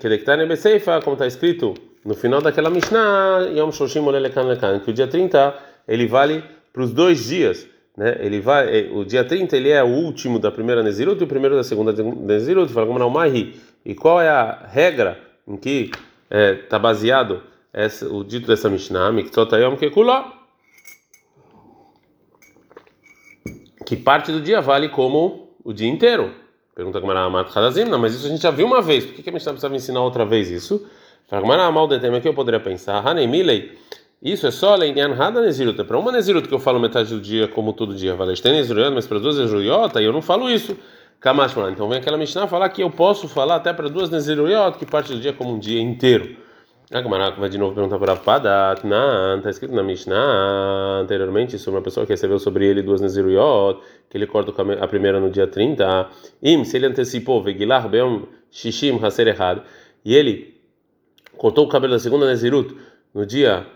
que 0.00 0.08
declara 0.08 0.56
Seifa, 0.56 1.00
como 1.00 1.14
está 1.14 1.24
escrito 1.24 1.74
no 2.04 2.16
final 2.16 2.40
daquela 2.40 2.68
Mishnah, 2.68 3.50
Yom 3.54 3.70
Shoshim 3.70 4.00
Olelekan 4.00 4.42
Lekan, 4.42 4.80
que 4.80 4.90
o 4.90 4.92
dia 4.92 5.06
30 5.06 5.54
ele 5.86 6.08
vale 6.08 6.42
para 6.72 6.82
os 6.82 6.92
dois 6.92 7.28
dias. 7.28 7.64
Né? 7.96 8.16
Ele 8.18 8.40
vai, 8.40 8.66
é, 8.76 8.90
o 8.92 9.04
dia 9.04 9.22
30 9.22 9.56
ele 9.56 9.70
é 9.70 9.84
o 9.84 9.86
último 9.86 10.40
da 10.40 10.50
primeira 10.50 10.82
Nezirut 10.82 11.20
e 11.20 11.24
o 11.24 11.28
primeiro 11.28 11.54
da 11.54 11.62
segunda 11.62 11.92
Nezirut. 12.02 12.72
Fala 12.72 12.98
não, 12.98 13.08
Mahi. 13.08 13.54
E 13.84 13.94
qual 13.94 14.20
é 14.20 14.28
a 14.28 14.66
regra 14.68 15.16
em 15.46 15.56
que 15.56 15.92
está 16.30 16.76
é, 16.76 16.80
baseado 16.80 17.42
essa, 17.72 18.08
o 18.08 18.22
dito 18.22 18.46
dessa 18.46 18.68
Mishnah? 18.68 19.12
Miktotayom 19.12 19.76
Kekuló. 19.76 20.24
Que 23.86 23.96
parte 23.96 24.30
do 24.30 24.40
dia 24.40 24.60
vale 24.60 24.88
como 24.88 25.50
o 25.64 25.72
dia 25.72 25.88
inteiro. 25.88 26.32
Pergunta 26.74 26.98
era 26.98 27.24
Amat 27.24 27.56
Hadazim. 27.56 27.84
Não, 27.84 27.98
mas 27.98 28.14
isso 28.14 28.26
a 28.26 28.28
gente 28.28 28.42
já 28.42 28.50
viu 28.50 28.66
uma 28.66 28.82
vez. 28.82 29.04
Por 29.04 29.14
que 29.14 29.28
a 29.28 29.32
Mishnah 29.32 29.52
precisava 29.52 29.74
ensinar 29.74 30.00
outra 30.02 30.24
vez 30.24 30.50
isso? 30.50 30.86
Fala, 31.26 31.70
mal 31.72 31.88
de 31.88 31.98
tema 31.98 32.20
que 32.20 32.28
eu 32.28 32.34
poderia 32.34 32.60
pensar. 32.60 33.06
Hanemilei. 33.06 33.76
Isso 34.22 34.46
é 34.46 34.50
só 34.50 34.74
Leinian 34.74 35.14
Hada 35.14 35.40
Nezirut. 35.40 35.80
É 35.80 35.84
para 35.84 35.98
uma 35.98 36.10
Nezirut 36.10 36.48
que 36.48 36.54
eu 36.54 36.58
falo 36.58 36.80
metade 36.80 37.14
do 37.14 37.20
dia, 37.20 37.48
como 37.48 37.72
todo 37.72 37.94
dia. 37.94 38.14
Valeste 38.14 38.48
Nezirut, 38.48 38.90
mas 38.90 39.06
para 39.06 39.18
duas 39.18 39.38
Nezirut, 39.38 39.66
eu 40.02 40.12
não 40.12 40.22
falo 40.22 40.50
isso. 40.50 40.76
Kamashma. 41.20 41.70
Então 41.70 41.88
vem 41.88 41.98
aquela 41.98 42.16
Mishnah 42.16 42.46
falar 42.46 42.68
que 42.68 42.82
eu 42.82 42.90
posso 42.90 43.28
falar 43.28 43.56
até 43.56 43.72
para 43.72 43.88
duas 43.88 44.08
Nezirut, 44.10 44.78
que 44.78 44.86
parte 44.86 45.12
do 45.12 45.20
dia 45.20 45.32
como 45.32 45.54
um 45.54 45.58
dia 45.58 45.80
inteiro. 45.80 46.36
A 46.90 47.02
Gamara 47.02 47.32
vai 47.32 47.50
de 47.50 47.58
novo 47.58 47.74
perguntar 47.74 47.98
para 47.98 48.16
Padat. 48.16 48.82
Está 49.36 49.50
escrito 49.50 49.74
na 49.74 49.82
Mishnah 49.82 51.00
anteriormente 51.02 51.58
sobre 51.58 51.78
uma 51.78 51.82
pessoa 51.84 52.06
que 52.06 52.12
recebeu 52.12 52.38
sobre 52.38 52.66
ele 52.66 52.80
duas 52.82 53.00
Nezirut, 53.00 53.80
que 54.08 54.16
ele 54.16 54.26
corta 54.26 54.54
a 54.80 54.88
primeira 54.88 55.20
no 55.20 55.28
dia 55.28 55.46
30. 55.46 56.08
Im, 56.42 56.64
se 56.64 56.76
ele 56.76 56.86
antecipou, 56.86 57.42
Vegilar 57.42 57.88
Beom 57.88 58.22
Shishim 58.50 58.98
Haser 59.04 59.28
errado, 59.28 59.62
e 60.02 60.14
ele 60.14 60.58
cortou 61.36 61.66
o 61.66 61.68
cabelo 61.68 61.92
da 61.92 61.98
segunda 61.98 62.26
Nezirut 62.26 62.74
no 63.12 63.26
dia 63.26 63.66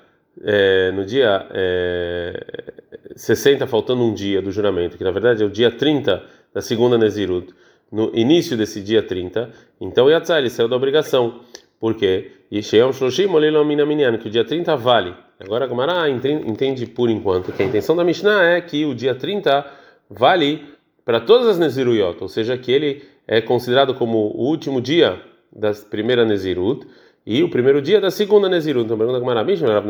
é, 0.42 0.90
no 0.92 1.04
dia 1.04 1.46
é, 1.50 2.72
60, 3.14 3.66
faltando 3.66 4.02
um 4.02 4.14
dia 4.14 4.40
do 4.40 4.50
juramento, 4.50 4.96
que 4.96 5.04
na 5.04 5.10
verdade 5.10 5.42
é 5.42 5.46
o 5.46 5.50
dia 5.50 5.70
30 5.70 6.22
da 6.54 6.60
segunda 6.60 6.98
Nezirut, 6.98 7.54
no 7.90 8.10
início 8.14 8.56
desse 8.56 8.80
dia 8.80 9.02
30, 9.02 9.50
então 9.80 10.08
Yatzah, 10.08 10.38
ele 10.38 10.48
saiu 10.48 10.68
da 10.68 10.76
obrigação. 10.76 11.40
Por 11.78 11.94
quê? 11.94 12.30
Que 12.50 12.58
o 12.58 14.30
dia 14.30 14.44
30 14.44 14.76
vale. 14.76 15.14
Agora 15.40 15.64
a 15.64 15.68
Gamara 15.68 16.08
entende 16.08 16.86
por 16.86 17.10
enquanto 17.10 17.52
que 17.52 17.62
a 17.62 17.66
intenção 17.66 17.96
da 17.96 18.04
Mishnah 18.04 18.44
é 18.44 18.60
que 18.60 18.84
o 18.84 18.94
dia 18.94 19.14
30 19.14 19.66
vale 20.08 20.64
para 21.04 21.20
todas 21.20 21.48
as 21.48 21.58
Neziruyot, 21.58 22.18
ou 22.20 22.28
seja, 22.28 22.56
que 22.56 22.70
ele 22.70 23.02
é 23.26 23.40
considerado 23.40 23.94
como 23.94 24.18
o 24.18 24.46
último 24.46 24.80
dia 24.80 25.20
da 25.52 25.72
primeira 25.72 26.24
Nezirut 26.24 26.86
e 27.26 27.42
o 27.42 27.50
primeiro 27.50 27.82
dia 27.82 28.00
da 28.00 28.10
segunda 28.10 28.48
Nezirut. 28.48 28.84
Então, 28.84 28.96
pergunta 28.96 29.18
com 29.18 29.26
Marabish, 29.26 29.60
Rav 29.62 29.86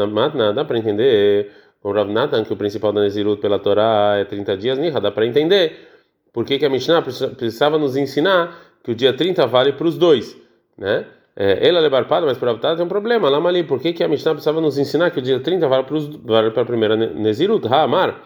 dá 0.55 0.65
para 0.65 0.79
entender 0.79 1.51
com 1.83 1.93
Rav 1.93 2.09
que 2.47 2.53
o 2.53 2.57
principal 2.57 2.93
da 2.93 3.03
Nezirut 3.03 3.41
pela 3.41 3.59
Torá 3.59 4.17
é 4.17 4.25
30 4.25 4.57
dias, 4.57 4.79
Niha, 4.79 5.01
dá 5.01 5.11
para 5.11 5.27
entender 5.27 5.92
por 6.33 6.45
que, 6.45 6.59
que 6.59 6.67
a 6.67 6.71
Mishnah 6.71 7.03
precisava 7.03 7.79
nos 7.79 7.97
ensinar 7.97 8.59
que 8.83 8.91
o 8.91 8.95
dia 8.95 9.13
30 9.13 9.47
vale 9.47 9.73
para 9.73 9.87
os 9.87 9.99
dois, 9.99 10.37
né? 10.77 11.07
É, 11.35 11.67
ela 11.67 11.81
levar 11.81 12.05
para 12.07 12.27
mas 12.27 12.37
Rav 12.37 12.59
tem 12.59 12.85
um 12.85 12.89
problema. 12.89 13.29
Lá 13.29 13.39
ali, 13.49 13.65
por 13.65 13.81
que, 13.81 13.93
que 13.93 14.05
a 14.05 14.09
Mishnah 14.09 14.33
precisava 14.33 14.61
nos 14.61 14.77
ensinar 14.77 15.11
que 15.11 15.19
o 15.19 15.23
dia 15.23 15.41
30 15.41 15.67
vale 15.67 15.85
para, 15.85 15.97
os, 15.97 16.07
vale 16.17 16.51
para 16.51 16.63
a 16.63 16.67
primeira 16.67 16.95
Nezirut? 16.95 17.67
Ha, 17.69 17.83
Amar, 17.83 18.23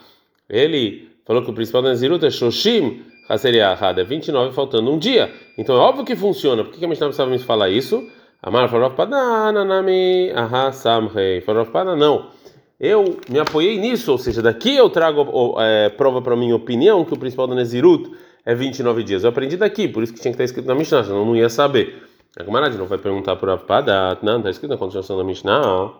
ele 0.49 1.09
falou 1.25 1.43
que 1.43 1.51
o 1.51 1.53
principal 1.53 1.83
da 1.83 1.91
Nezirut 1.91 2.25
é 2.27 2.31
Shoshim, 2.31 3.03
Haseria 3.29 3.73
Hada, 3.73 4.01
é 4.01 4.05
29 4.05 4.53
faltando 4.53 4.91
um 4.91 4.99
dia. 4.99 5.33
Então 5.57 5.77
é 5.77 5.79
óbvio 5.79 6.05
que 6.05 6.17
funciona. 6.17 6.65
Por 6.65 6.73
que, 6.73 6.81
que 6.81 6.85
a 6.85 6.89
Mishnah 6.89 7.07
precisava 7.07 7.31
me 7.31 7.39
falar 7.39 7.69
isso? 7.69 8.05
Amar 8.43 8.69
Farov 8.69 8.95
Padananami 8.95 10.33
Aha 10.35 10.73
Samrei. 10.73 11.41
Farov 11.41 11.71
Padan, 11.71 11.97
não. 11.97 12.31
Eu 12.79 13.19
me 13.29 13.39
apoiei 13.39 13.79
nisso, 13.79 14.13
ou 14.13 14.19
seja, 14.19 14.43
daqui 14.43 14.77
eu 14.77 14.91
trago 14.91 15.55
é, 15.59 15.89
prova 15.89 16.21
para 16.21 16.37
minha 16.37 16.55
opinião 16.55 17.05
que 17.05 17.15
o 17.15 17.19
principal 17.19 17.47
da 17.47 17.55
Nezirut 17.55 18.11
é 18.45 18.55
29 18.55 19.03
dias. 19.03 19.25
Eu 19.25 19.31
aprendi 19.31 19.57
daqui, 19.57 19.89
por 19.89 20.03
isso 20.03 20.13
que 20.13 20.21
tinha 20.21 20.31
que 20.31 20.35
estar 20.35 20.45
escrito 20.45 20.67
na 20.67 20.75
Mishnah, 20.75 21.05
senão 21.05 21.21
eu 21.21 21.25
não 21.25 21.37
ia 21.37 21.49
saber. 21.49 22.03
A 22.39 22.45
camarada 22.45 22.77
não 22.77 22.87
vai 22.87 22.99
perguntar 22.99 23.37
para 23.37 23.55
o 23.55 23.59
Padat, 23.59 24.23
não, 24.23 24.39
está 24.39 24.51
escrito 24.51 24.71
na 24.71 24.77
continuação 24.77 25.17
da 25.17 25.25
Mishnah. 25.25 25.93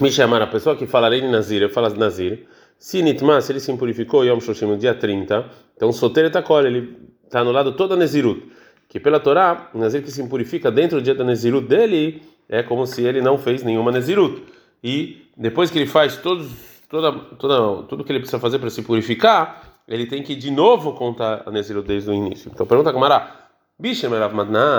Me 0.00 0.10
chamar 0.10 0.42
a 0.42 0.46
pessoa 0.48 0.74
que 0.74 0.86
falarei 0.86 1.20
de 1.20 1.28
Nazir, 1.28 1.62
eu 1.62 1.70
falo 1.70 1.88
Nazir. 1.94 2.46
Se 2.76 3.02
Nitma, 3.02 3.40
se 3.40 3.52
ele 3.52 3.60
se 3.60 3.70
impurificou 3.70 4.24
Yom 4.24 4.40
Shoshim 4.40 4.66
no 4.66 4.76
dia 4.76 4.94
30, 4.94 5.48
então 5.76 5.92
solteiro 5.92 6.28
está 6.28 6.44
ele 6.64 6.96
está 7.24 7.40
anulado 7.40 7.72
toda 7.72 7.94
a 7.94 7.96
Nezirut 7.96 8.58
que 8.88 8.98
pela 8.98 9.20
Torá, 9.20 9.70
o 9.74 9.78
Nazir 9.78 10.02
que 10.02 10.10
se 10.10 10.22
impurifica 10.22 10.70
dentro 10.70 10.98
do 10.98 11.04
dia 11.04 11.14
da 11.14 11.22
Nezirut 11.22 11.68
dele 11.68 12.22
é 12.48 12.62
como 12.62 12.86
se 12.86 13.02
ele 13.02 13.20
não 13.20 13.36
fez 13.36 13.62
nenhuma 13.62 13.92
Nezirut. 13.92 14.42
E 14.82 15.28
depois 15.36 15.70
que 15.70 15.78
ele 15.78 15.86
faz 15.86 16.16
todos, 16.16 16.50
toda, 16.88 17.12
toda, 17.12 17.82
tudo 17.84 18.04
que 18.04 18.12
ele 18.12 18.20
precisa 18.20 18.38
fazer 18.38 18.58
para 18.58 18.70
se 18.70 18.82
purificar, 18.82 19.80
ele 19.86 20.06
tem 20.06 20.22
que 20.22 20.34
de 20.34 20.50
novo 20.50 20.92
contar 20.92 21.42
a 21.46 21.50
Nezirut 21.50 21.86
desde 21.86 22.10
o 22.10 22.14
início. 22.14 22.50
Então 22.52 22.66
pergunta 22.66 22.90
a 22.90 22.92
Camará, 22.92 23.48
Bishem 23.78 24.10
Rav 24.10 24.34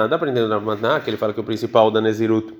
dá 0.09 0.17
para 0.17 0.29
entender 0.29 0.49
Rav 0.49 0.65
Madna, 0.65 0.99
que 0.99 1.09
ele 1.09 1.17
fala 1.17 1.33
que 1.33 1.39
o 1.39 1.43
principal 1.43 1.89
da 1.89 2.01
Nezirut 2.01 2.53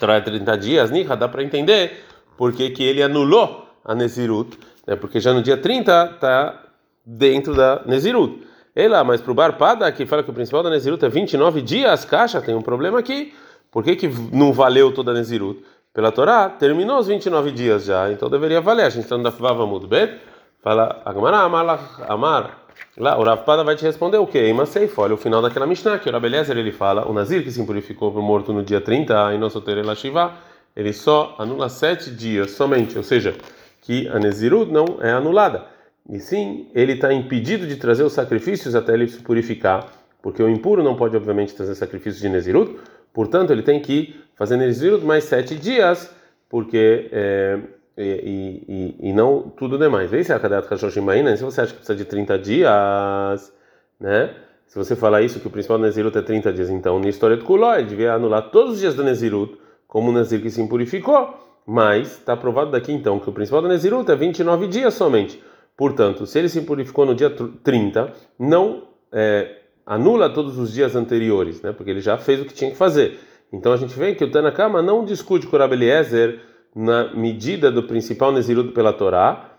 é 0.00 0.20
30 0.20 0.58
dias, 0.58 0.90
Niha, 0.90 1.16
dá 1.16 1.28
para 1.28 1.42
entender 1.42 2.04
porque 2.36 2.70
que 2.70 2.82
ele 2.84 3.02
anulou 3.02 3.66
a 3.84 3.94
Nezirut, 3.94 4.58
né? 4.86 4.96
porque 4.96 5.20
já 5.20 5.32
no 5.32 5.42
dia 5.42 5.56
30 5.56 6.12
está 6.14 6.62
dentro 7.04 7.54
da 7.54 7.82
Nezirut. 7.86 8.44
Ela, 8.74 9.02
mas 9.02 9.22
para 9.22 9.32
o 9.32 9.34
Barpada, 9.34 9.90
que 9.90 10.04
fala 10.04 10.22
que 10.22 10.30
o 10.30 10.34
principal 10.34 10.62
da 10.62 10.68
Nezirut 10.68 11.02
é 11.02 11.08
29 11.08 11.62
dias, 11.62 12.04
caixa, 12.04 12.42
tem 12.42 12.54
um 12.54 12.60
problema 12.60 12.98
aqui. 12.98 13.32
Por 13.76 13.84
que, 13.84 13.94
que 13.94 14.08
não 14.32 14.54
valeu 14.54 14.90
toda 14.90 15.10
a 15.10 15.14
Nezirut? 15.14 15.62
Pela 15.92 16.10
Torá, 16.10 16.48
terminou 16.48 16.98
os 16.98 17.08
29 17.08 17.52
dias 17.52 17.84
já, 17.84 18.10
então 18.10 18.30
deveria 18.30 18.58
valer. 18.58 18.86
A 18.86 18.88
gente 18.88 19.02
está 19.02 19.18
no 19.18 19.22
Dafvava 19.22 19.66
bem? 19.86 20.14
fala, 20.62 21.02
Agmará, 21.04 21.40
Amar, 21.40 21.90
Amar. 22.08 22.66
Lá, 22.96 23.18
o 23.18 23.22
Ravpada 23.22 23.62
vai 23.62 23.76
te 23.76 23.82
responder 23.82 24.16
o 24.16 24.26
quê? 24.26 24.50
Seif, 24.64 24.98
olha 24.98 25.12
o 25.12 25.18
final 25.18 25.42
daquela 25.42 25.66
Mishnah, 25.66 25.98
que 25.98 26.08
o 26.08 26.12
Rabelezer 26.12 26.56
ele 26.56 26.72
fala, 26.72 27.06
o 27.06 27.12
Nazir 27.12 27.44
que 27.44 27.50
se 27.50 27.60
impurificou 27.60 28.10
para 28.10 28.18
o 28.18 28.24
morto 28.24 28.50
no 28.50 28.62
dia 28.62 28.80
30, 28.80 29.34
e 29.34 29.38
não 29.38 29.50
solteiro 29.50 29.94
Shiva, 29.94 30.32
ele 30.74 30.94
só 30.94 31.34
anula 31.38 31.68
sete 31.68 32.10
dias 32.10 32.52
somente, 32.52 32.96
ou 32.96 33.04
seja, 33.04 33.36
que 33.82 34.08
a 34.08 34.18
Nezirut 34.18 34.72
não 34.72 34.86
é 35.02 35.12
anulada. 35.12 35.66
E 36.08 36.18
sim, 36.18 36.70
ele 36.74 36.94
está 36.94 37.12
impedido 37.12 37.66
de 37.66 37.76
trazer 37.76 38.04
os 38.04 38.14
sacrifícios 38.14 38.74
até 38.74 38.94
ele 38.94 39.06
se 39.06 39.18
purificar, 39.18 39.86
porque 40.22 40.42
o 40.42 40.48
impuro 40.48 40.82
não 40.82 40.96
pode, 40.96 41.14
obviamente, 41.14 41.54
trazer 41.54 41.74
sacrifícios 41.74 42.22
de 42.22 42.30
Nezirut, 42.30 42.74
portanto, 43.16 43.50
ele 43.50 43.62
tem 43.62 43.80
que 43.80 44.14
fazer 44.36 44.58
Nezirut 44.58 45.02
mais 45.02 45.24
sete 45.24 45.54
dias, 45.54 46.14
porque 46.50 47.08
é, 47.10 47.58
e, 47.96 48.94
e, 49.00 49.08
e 49.08 49.12
não 49.14 49.48
tudo 49.56 49.78
demais. 49.78 50.10
Vê 50.10 50.22
se 50.22 50.34
a 50.34 50.38
Kadat 50.38 50.68
Hashoshim 50.68 51.06
se 51.36 51.42
você 51.42 51.62
acha 51.62 51.72
que 51.72 51.78
precisa 51.78 51.96
de 51.96 52.04
30 52.04 52.38
dias, 52.38 53.52
né? 53.98 54.34
Se 54.66 54.76
você 54.76 54.94
falar 54.94 55.22
isso, 55.22 55.40
que 55.40 55.46
o 55.46 55.50
principal 55.50 55.78
Nezirut 55.78 56.18
é 56.18 56.20
30 56.20 56.52
dias, 56.52 56.68
então, 56.68 56.98
na 57.00 57.08
história 57.08 57.36
do 57.36 57.44
Kuló, 57.44 57.74
ele 57.74 57.86
devia 57.86 58.12
anular 58.12 58.50
todos 58.50 58.74
os 58.74 58.80
dias 58.80 58.94
do 58.94 59.02
Nezirut, 59.02 59.56
como 59.88 60.10
o 60.10 60.12
Nezir 60.12 60.42
que 60.42 60.50
se 60.50 60.60
impurificou. 60.60 61.34
Mas 61.64 62.18
está 62.18 62.36
provado 62.36 62.70
daqui 62.70 62.92
então 62.92 63.18
que 63.18 63.30
o 63.30 63.32
principal 63.32 63.62
do 63.62 63.68
Nezirut 63.68 64.10
é 64.10 64.14
29 64.14 64.68
dias 64.68 64.92
somente. 64.92 65.42
Portanto, 65.76 66.26
se 66.26 66.38
ele 66.38 66.48
se 66.48 66.58
impurificou 66.58 67.06
no 67.06 67.14
dia 67.14 67.30
30, 67.30 68.12
não 68.38 68.88
é, 69.10 69.62
anula 69.86 70.28
todos 70.28 70.58
os 70.58 70.72
dias 70.72 70.96
anteriores, 70.96 71.62
né? 71.62 71.72
Porque 71.72 71.90
ele 71.90 72.00
já 72.00 72.18
fez 72.18 72.40
o 72.40 72.44
que 72.44 72.52
tinha 72.52 72.70
que 72.70 72.76
fazer. 72.76 73.20
Então 73.52 73.72
a 73.72 73.76
gente 73.76 73.96
vê 73.96 74.14
que 74.14 74.24
o 74.24 74.30
Tanakama 74.30 74.82
não 74.82 75.04
discute 75.04 75.46
com 75.46 75.56
o 75.56 75.58
Rabeliezer 75.58 76.40
na 76.74 77.14
medida 77.14 77.70
do 77.70 77.84
principal 77.84 78.32
Nezirut 78.32 78.72
pela 78.72 78.92
Torá, 78.92 79.52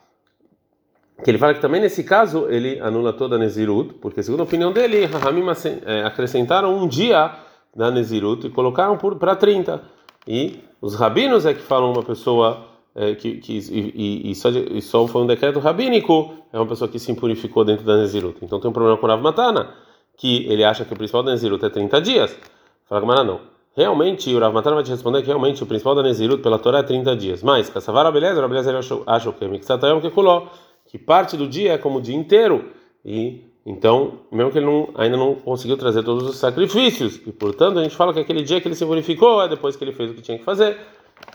que 1.23 1.31
ele 1.31 1.37
fala 1.37 1.53
que 1.53 1.61
também 1.61 1.81
nesse 1.81 2.03
caso 2.03 2.47
ele 2.49 2.79
anula 2.79 3.11
toda 3.13 3.37
a 3.37 3.39
Nezirut, 3.39 3.95
porque 3.95 4.21
segundo 4.21 4.41
a 4.41 4.43
opinião 4.43 4.71
dele, 4.71 5.05
Rahamim 5.05 5.43
é, 5.85 6.03
acrescentaram 6.03 6.77
um 6.77 6.87
dia 6.87 7.33
da 7.75 7.89
Nezirut 7.89 8.45
e 8.45 8.49
colocaram 8.49 8.97
para 8.97 9.35
30. 9.35 9.81
E 10.27 10.59
os 10.81 10.93
rabinos 10.93 11.45
é 11.45 11.53
que 11.53 11.61
falam 11.61 11.91
uma 11.91 12.03
pessoa 12.03 12.67
é, 12.93 13.15
que, 13.15 13.37
que 13.37 13.57
e, 13.57 14.31
e, 14.31 14.35
só, 14.35 14.49
e, 14.49 14.81
só, 14.81 15.07
foi 15.07 15.21
um 15.21 15.27
decreto 15.27 15.59
rabínico, 15.59 16.33
é 16.51 16.57
uma 16.57 16.67
pessoa 16.67 16.89
que 16.89 16.99
se 16.99 17.11
impurificou 17.11 17.63
dentro 17.63 17.85
da 17.85 17.97
Nezirut. 17.97 18.37
Então 18.43 18.59
tem 18.59 18.69
um 18.69 18.73
problema 18.73 18.97
com 18.97 19.05
o 19.05 19.09
Rav 19.09 19.21
Matana, 19.21 19.73
que 20.17 20.45
ele 20.51 20.63
acha 20.63 20.83
que 20.83 20.91
o 20.91 20.97
principal 20.97 21.23
da 21.23 21.31
Nezirut 21.31 21.63
é 21.63 21.69
30 21.69 22.01
dias. 22.01 22.37
Fala 22.89 23.01
que 23.01 23.23
não. 23.23 23.39
Realmente, 23.75 24.33
o 24.33 24.39
Rav 24.39 24.53
Matan 24.53 24.73
vai 24.73 24.83
te 24.83 24.89
responder 24.89 25.21
que 25.21 25.27
realmente 25.27 25.61
o 25.61 25.67
principal 25.67 25.93
da 25.93 26.01
Nezirut 26.01 26.41
pela 26.41 26.57
Torá 26.57 26.79
é 26.79 26.83
30 26.83 27.15
dias. 27.15 27.43
Mas, 27.43 27.69
Kassavar 27.69 28.11
beleza, 28.11 28.43
a 28.43 28.47
beleza 28.47 28.79
acha 29.05 29.29
o 29.29 29.33
que? 29.33 29.47
Miksatayom 29.47 30.01
que 30.01 30.09
kuló, 30.09 30.47
que 30.87 30.97
parte 30.97 31.37
do 31.37 31.47
dia 31.47 31.73
é 31.73 31.77
como 31.77 31.99
o 31.99 32.01
dia 32.01 32.15
inteiro. 32.15 32.71
E 33.05 33.45
então, 33.69 34.21
mesmo 34.31 34.49
que 34.49 34.57
ele 34.57 34.65
não, 34.65 34.89
ainda 34.95 35.17
não 35.17 35.35
conseguiu 35.35 35.77
trazer 35.77 36.01
todos 36.01 36.23
os 36.27 36.37
sacrifícios, 36.37 37.19
e 37.27 37.33
portanto 37.33 37.77
a 37.77 37.83
gente 37.83 37.97
fala 37.97 38.13
que 38.13 38.19
aquele 38.21 38.41
dia 38.41 38.61
que 38.61 38.67
ele 38.69 38.75
se 38.75 38.85
purificou 38.85 39.41
é 39.41 39.49
depois 39.49 39.75
que 39.75 39.83
ele 39.83 39.91
fez 39.91 40.09
o 40.09 40.13
que 40.13 40.21
tinha 40.21 40.39
que 40.39 40.43
fazer. 40.45 40.79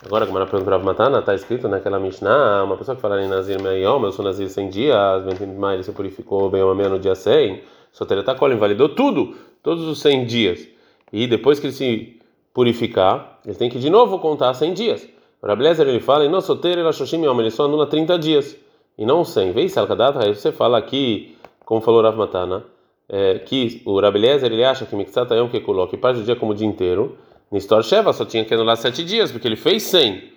Agora, 0.04 0.26
como 0.26 0.38
era 0.38 0.46
pergunta 0.46 0.70
para 0.70 0.78
Matana, 0.78 1.18
está 1.20 1.34
escrito 1.34 1.68
naquela 1.68 1.98
Mishnah, 2.00 2.64
uma 2.64 2.76
pessoa 2.76 2.96
que 2.96 3.00
fala 3.00 3.22
em 3.22 3.28
Nazir 3.28 3.62
Meiom, 3.62 4.04
eu 4.04 4.12
sou 4.12 4.24
Nazir 4.24 4.48
100 4.48 4.68
dias, 4.68 5.24
mais 5.56 5.74
ele 5.74 5.84
se 5.84 5.92
purificou 5.92 6.50
bem 6.50 6.62
uma 6.62 6.74
meia 6.74 6.88
no 6.88 6.98
dia 6.98 7.14
100, 7.14 7.62
Soteretakola 7.92 8.54
invalidou 8.54 8.88
tudo, 8.88 9.36
todos 9.62 9.86
os 9.86 10.00
100 10.00 10.24
dias. 10.26 10.68
E 11.12 11.26
depois 11.26 11.60
que 11.60 11.66
ele 11.66 11.74
se 11.74 12.20
purificar, 12.52 13.38
ele 13.46 13.54
tem 13.54 13.70
que 13.70 13.78
de 13.78 13.90
novo 13.90 14.18
contar 14.18 14.54
100 14.54 14.74
dias. 14.74 15.08
Rablezer 15.42 15.86
ele 15.86 16.00
fala, 16.00 16.28
no 16.28 16.40
soter 16.40 16.78
ele 16.78 17.50
só 17.50 17.64
anula 17.64 17.86
30 17.86 18.18
dias, 18.18 18.56
e 18.96 19.04
não 19.04 19.24
100. 19.24 19.52
Vê 19.52 19.68
salkadat, 19.68 20.16
aí 20.18 20.34
você 20.34 20.52
fala 20.52 20.78
aqui, 20.78 21.36
como 21.64 21.80
falou 21.80 22.02
Rav 22.02 22.16
Matana, 22.16 22.64
é, 23.08 23.38
que 23.40 23.82
o 23.84 24.00
Rablezer 24.00 24.52
ele 24.52 24.64
acha 24.64 24.86
que 24.86 24.96
mixat 24.96 25.30
yom 25.34 25.48
que 25.48 25.60
coloque 25.60 25.96
parte 25.96 26.20
do 26.20 26.24
dia 26.24 26.36
como 26.36 26.52
o 26.52 26.54
dia 26.54 26.66
inteiro, 26.66 27.16
Nistor 27.52 27.84
Sheva 27.84 28.12
só 28.12 28.24
tinha 28.24 28.44
que 28.44 28.54
anular 28.54 28.76
7 28.76 29.04
dias, 29.04 29.30
porque 29.30 29.46
ele 29.46 29.56
fez 29.56 29.84
100. 29.84 30.32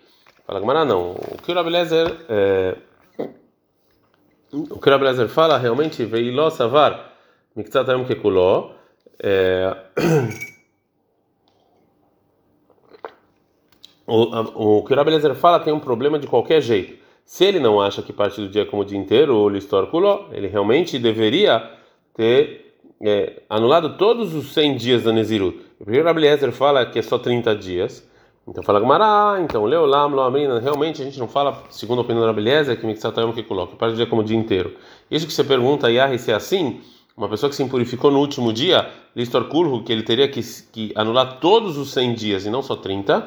Fala 0.45 0.59
Gamara, 0.59 0.85
não. 0.85 1.13
O 1.13 1.41
que 1.41 1.51
o 1.51 1.55
Rablezer 1.55 2.15
é, 2.29 2.77
o 4.51 4.79
que 4.79 4.89
o 4.89 4.91
Rablezer 4.91 5.27
fala 5.27 5.57
realmente 5.57 6.05
veio 6.05 6.33
lo 6.33 6.49
savar 6.49 7.13
que 7.55 8.15
coloque 8.15 8.75
é, 9.23 9.75
o, 14.05 14.77
o 14.77 14.83
que 14.83 14.93
o 14.93 14.95
Rabelezer 14.95 15.33
fala 15.35 15.59
tem 15.59 15.73
um 15.73 15.79
problema 15.79 16.19
de 16.19 16.27
qualquer 16.27 16.61
jeito. 16.61 17.03
Se 17.25 17.45
ele 17.45 17.59
não 17.59 17.81
acha 17.81 18.03
que 18.03 18.13
parte 18.13 18.39
do 18.39 18.49
dia 18.49 18.61
é 18.63 18.65
como 18.65 18.83
o 18.83 18.85
dia 18.85 18.97
inteiro, 18.97 19.35
o 19.35 19.49
listor 19.49 19.87
culó, 19.87 20.27
ele 20.31 20.47
realmente 20.47 20.99
deveria 20.99 21.71
ter 22.13 22.64
é, 23.05 23.43
anulado 23.49 23.97
todos 23.97 24.33
os 24.33 24.53
100 24.53 24.77
dias 24.77 25.03
da 25.03 25.11
Nezirut. 25.11 25.59
O 25.79 25.83
primeiro 25.83 26.07
Rabelezer 26.07 26.51
fala 26.51 26.85
que 26.85 26.99
é 26.99 27.01
só 27.01 27.17
30 27.17 27.55
dias. 27.55 28.07
Então 28.47 28.63
fala 28.63 28.79
Gamara, 28.79 29.41
então 29.41 29.65
Leolam, 29.65 30.09
Loamrina, 30.09 30.59
realmente 30.59 31.01
a 31.01 31.05
gente 31.05 31.17
não 31.17 31.27
fala, 31.27 31.63
segundo 31.69 31.99
a 31.99 32.01
opinião 32.01 32.21
do 32.21 32.27
Rabelezer, 32.27 32.79
que 32.79 32.85
Mixatayom 32.85 33.33
que 33.33 33.41
coloca, 33.41 33.75
parte 33.75 33.93
do 33.93 33.97
dia 33.97 34.05
como 34.05 34.21
o 34.21 34.25
dia 34.25 34.37
inteiro. 34.37 34.75
Isso 35.09 35.25
que 35.25 35.33
você 35.33 35.43
pergunta, 35.43 35.89
Yahri, 35.89 36.19
se 36.19 36.31
é 36.31 36.35
assim, 36.35 36.79
uma 37.17 37.27
pessoa 37.27 37.49
que 37.49 37.55
se 37.55 37.63
impurificou 37.63 38.11
no 38.11 38.19
último 38.19 38.53
dia, 38.53 38.87
Listor 39.15 39.45
Kulhu, 39.45 39.83
que 39.83 39.91
ele 39.91 40.03
teria 40.03 40.27
que, 40.27 40.41
que 40.71 40.91
anular 40.95 41.39
todos 41.39 41.75
os 41.77 41.91
100 41.91 42.13
dias 42.13 42.45
e 42.45 42.49
não 42.51 42.61
só 42.61 42.75
30, 42.75 43.25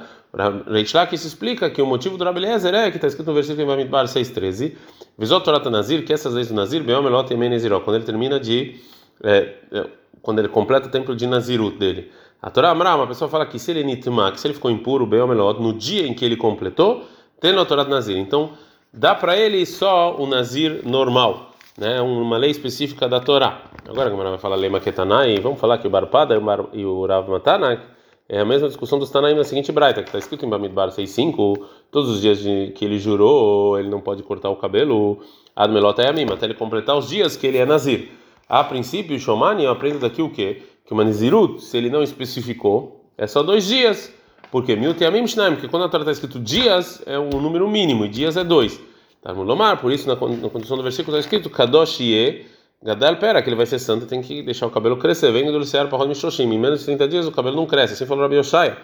Reishlak 0.68 1.16
se 1.16 1.26
explica 1.26 1.70
que 1.70 1.80
o 1.80 1.86
motivo 1.86 2.16
do 2.16 2.24
Rabi 2.24 2.44
Eliezer 2.44 2.74
é 2.74 2.90
que 2.90 2.96
está 2.96 3.08
escrito 3.08 3.26
no 3.28 3.34
versículo 3.34 3.62
em 3.62 3.66
Bamidbar 3.66 4.04
6,13 4.04 4.76
Visot 5.18 5.44
Torah 5.44 5.68
Nazir, 5.70 6.04
que 6.04 6.12
essas 6.12 6.32
leis 6.32 6.48
do 6.48 6.54
Nazir, 6.54 6.82
Beomelot 6.84 7.32
e 7.32 7.36
Meneziró, 7.36 7.80
quando 7.80 7.96
ele 7.96 8.04
termina 8.04 8.38
de. 8.38 8.76
É, 9.22 9.54
é, 9.72 9.86
quando 10.22 10.38
ele 10.40 10.48
completa 10.48 10.88
o 10.88 10.90
templo 10.90 11.14
de 11.16 11.26
Nazirut 11.26 11.78
dele. 11.78 12.10
A 12.40 12.50
Torá 12.50 12.70
Amra, 12.70 12.94
uma 12.94 13.06
pessoa 13.06 13.28
fala 13.28 13.46
que 13.46 13.58
se 13.58 13.70
ele 13.70 13.80
é 13.80 13.82
nitma, 13.82 14.30
que 14.30 14.40
se 14.40 14.46
ele 14.46 14.54
ficou 14.54 14.70
impuro, 14.70 15.06
Beomelot, 15.06 15.60
no 15.60 15.72
dia 15.72 16.06
em 16.06 16.14
que 16.14 16.24
ele 16.24 16.36
completou, 16.36 17.04
tem 17.40 17.52
no 17.52 17.64
Torá 17.66 17.84
Nazir. 17.84 18.16
Então, 18.16 18.50
dá 18.92 19.14
para 19.14 19.36
ele 19.36 19.64
só 19.66 20.16
o 20.16 20.26
Nazir 20.26 20.82
normal, 20.84 21.52
né? 21.76 22.00
uma 22.00 22.36
lei 22.36 22.50
específica 22.50 23.08
da 23.08 23.20
Torá. 23.20 23.62
Agora, 23.88 24.10
como 24.10 24.22
ela 24.22 24.30
vai 24.30 24.38
falar 24.38 24.56
lei 24.56 24.70
Maketanai, 24.70 25.40
vamos 25.40 25.58
falar 25.58 25.78
que 25.78 25.86
o 25.86 25.90
Barpada 25.90 26.40
e 26.72 26.84
o, 26.84 27.06
Rav 27.06 27.28
Matanak 27.28 27.82
é 28.28 28.40
a 28.40 28.44
mesma 28.44 28.68
discussão 28.68 28.98
dos 28.98 29.10
Tanaim 29.10 29.34
na 29.34 29.42
seguinte 29.42 29.72
braita, 29.72 30.02
que 30.02 30.08
está 30.08 30.18
escrito 30.18 30.44
em 30.44 30.50
Bamidbar 30.50 30.90
6.5, 30.90 31.64
todos 31.90 32.10
os 32.10 32.20
dias 32.20 32.38
de, 32.38 32.72
que 32.76 32.84
ele 32.84 32.98
jurou, 32.98 33.78
ele 33.78 33.88
não 33.88 34.00
pode 34.00 34.22
cortar 34.22 34.50
o 34.50 34.56
cabelo, 34.56 35.20
Admelota 35.56 36.06
a 36.06 36.12
mima, 36.12 36.34
até 36.34 36.44
ele 36.44 36.54
completar 36.54 36.96
os 36.96 37.08
dias 37.08 37.36
que 37.36 37.46
ele 37.46 37.56
é 37.56 37.64
Nazir. 37.64 38.10
A 38.48 38.64
princípio, 38.64 39.16
o 39.16 39.18
Shomani 39.18 39.66
aprende 39.66 39.98
daqui 39.98 40.22
o 40.22 40.30
quê? 40.30 40.62
Que 40.86 40.92
o 40.92 40.96
Manizirut, 40.96 41.62
se 41.62 41.76
ele 41.76 41.90
não 41.90 42.02
especificou, 42.02 43.04
é 43.16 43.26
só 43.26 43.42
dois 43.42 43.66
dias. 43.66 44.12
Porque 44.50 44.74
Miut 44.74 45.02
Yamim 45.02 45.26
Shnaim, 45.26 45.52
porque 45.52 45.68
quando 45.68 45.84
a 45.84 45.88
Torá 45.88 46.02
está 46.02 46.12
escrito 46.12 46.40
dias, 46.40 47.02
é 47.04 47.18
um 47.18 47.28
número 47.28 47.68
mínimo, 47.68 48.06
e 48.06 48.08
dias 48.08 48.36
é 48.36 48.44
dois. 48.44 48.80
Tá, 49.22 49.32
Lomar, 49.32 49.78
por 49.78 49.92
isso 49.92 50.08
na, 50.08 50.16
condição 50.16 50.76
do 50.76 50.82
versículo 50.82 51.16
está 51.16 51.26
escrito 51.26 51.50
Kadosh 51.50 52.00
Ye 52.00 52.46
Gadal, 52.80 53.16
pera, 53.16 53.42
que 53.42 53.48
ele 53.48 53.56
vai 53.56 53.66
ser 53.66 53.80
santo, 53.80 54.06
tem 54.06 54.22
que 54.22 54.40
deixar 54.40 54.66
o 54.66 54.70
cabelo 54.70 54.96
crescer. 54.96 55.32
Vem 55.32 55.50
do 55.50 55.58
Luciano 55.58 55.88
para 55.88 55.98
Rodmishoshim. 55.98 56.44
Em 56.44 56.58
menos 56.58 56.80
de 56.80 56.86
30 56.86 57.08
dias 57.08 57.26
o 57.26 57.32
cabelo 57.32 57.56
não 57.56 57.66
cresce. 57.66 57.94
Assim 57.94 58.06
falou 58.06 58.22
Rabi 58.22 58.36
Yoshaya. 58.36 58.78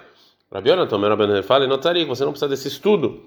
Rabi 0.52 0.71
Yonatan, 0.71 0.99
Rabi 0.99 1.42
fala, 1.42 1.64
e 1.64 1.68
notaria, 1.68 2.04
você 2.04 2.25
não 2.25 2.33
precisa 2.33 2.49
desse 2.49 2.66
estudo. 2.66 3.23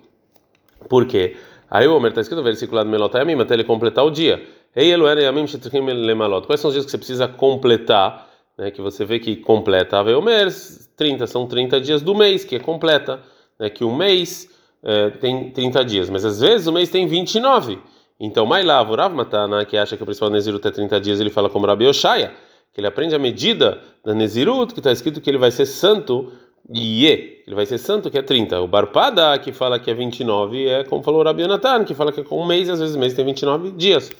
Por 0.89 1.06
quê? 1.06 1.38
Aí 1.69 1.88
o 1.88 1.95
Homer 1.95 2.09
está 2.09 2.21
escrito 2.21 2.38
no 2.38 2.43
versículo 2.43 2.77
lá 2.77 2.83
do 2.83 2.89
Melotayamim, 2.89 3.39
até 3.41 3.53
ele 3.53 3.63
completar 3.63 4.05
o 4.05 4.09
dia. 4.09 4.43
Ei, 4.75 4.91
Eloera 4.91 5.21
Yamim 5.21 5.47
Shetrichim 5.47 5.81
Lemalot. 5.81 6.45
Quais 6.45 6.62
são 6.62 6.69
os 6.69 6.74
dias 6.74 6.86
que 6.86 6.91
você 6.91 6.97
precisa 6.97 7.27
completar? 7.27 8.27
Né, 8.57 8.71
que 8.71 8.81
você 8.81 9.05
vê 9.05 9.19
que 9.19 9.36
completa. 9.36 10.00
Ave 10.00 10.13
Omer, 10.13 10.47
30, 10.95 11.27
são 11.27 11.45
30 11.45 11.79
dias 11.81 12.01
do 12.01 12.15
mês, 12.15 12.43
que 12.43 12.55
é 12.55 12.59
completa. 12.59 13.19
Né, 13.59 13.69
que 13.69 13.83
um 13.83 13.95
mês 13.95 14.50
é, 14.83 15.09
tem 15.09 15.51
30 15.51 15.86
dias, 15.86 16.09
mas 16.09 16.24
às 16.24 16.39
vezes 16.39 16.67
o 16.67 16.71
mês 16.71 16.89
tem 16.89 17.07
29. 17.07 17.79
Então, 18.19 18.45
Mailav, 18.45 18.91
Rav 18.95 19.13
Matana, 19.13 19.63
que 19.65 19.77
acha 19.77 19.95
que 19.95 20.01
o 20.01 20.05
principal 20.05 20.29
Nezirut 20.29 20.67
é 20.67 20.71
30 20.71 21.00
dias, 21.00 21.19
ele 21.19 21.29
fala 21.29 21.50
como 21.50 21.67
Rabi 21.67 21.86
Oshaya, 21.86 22.31
que 22.74 22.79
ele 22.79 22.88
aprende 22.88 23.13
a 23.13 23.19
medida 23.19 23.81
da 24.03 24.13
Nezirut, 24.13 24.74
que 24.74 24.79
está 24.79 24.91
escrito 24.91 25.21
que 25.21 25.29
ele 25.29 25.38
vai 25.38 25.51
ser 25.51 25.65
santo, 25.65 26.31
e 26.69 27.05
ele 27.05 27.55
vai 27.55 27.65
ser 27.65 27.77
santo, 27.77 28.12
que 28.12 28.17
é 28.17 28.21
30. 28.21 28.62
O 28.62 28.67
Barpada, 28.67 29.38
que 29.39 29.53
fala 29.53 29.79
que 29.79 29.89
é 29.89 29.93
29, 29.93 30.67
é 30.67 30.83
como 30.83 31.01
falou 31.01 31.21
o 31.21 31.24
Rabi 31.24 31.43
que 31.86 31.93
fala 31.93 32.12
que 32.12 32.21
é 32.21 32.24
com 32.24 32.41
um 32.41 32.45
mês, 32.45 32.69
às 32.69 32.79
vezes 32.79 32.95
o 32.95 33.00
mês 33.00 33.13
tem 33.13 33.24
29 33.24 33.71
dias. 33.71 34.12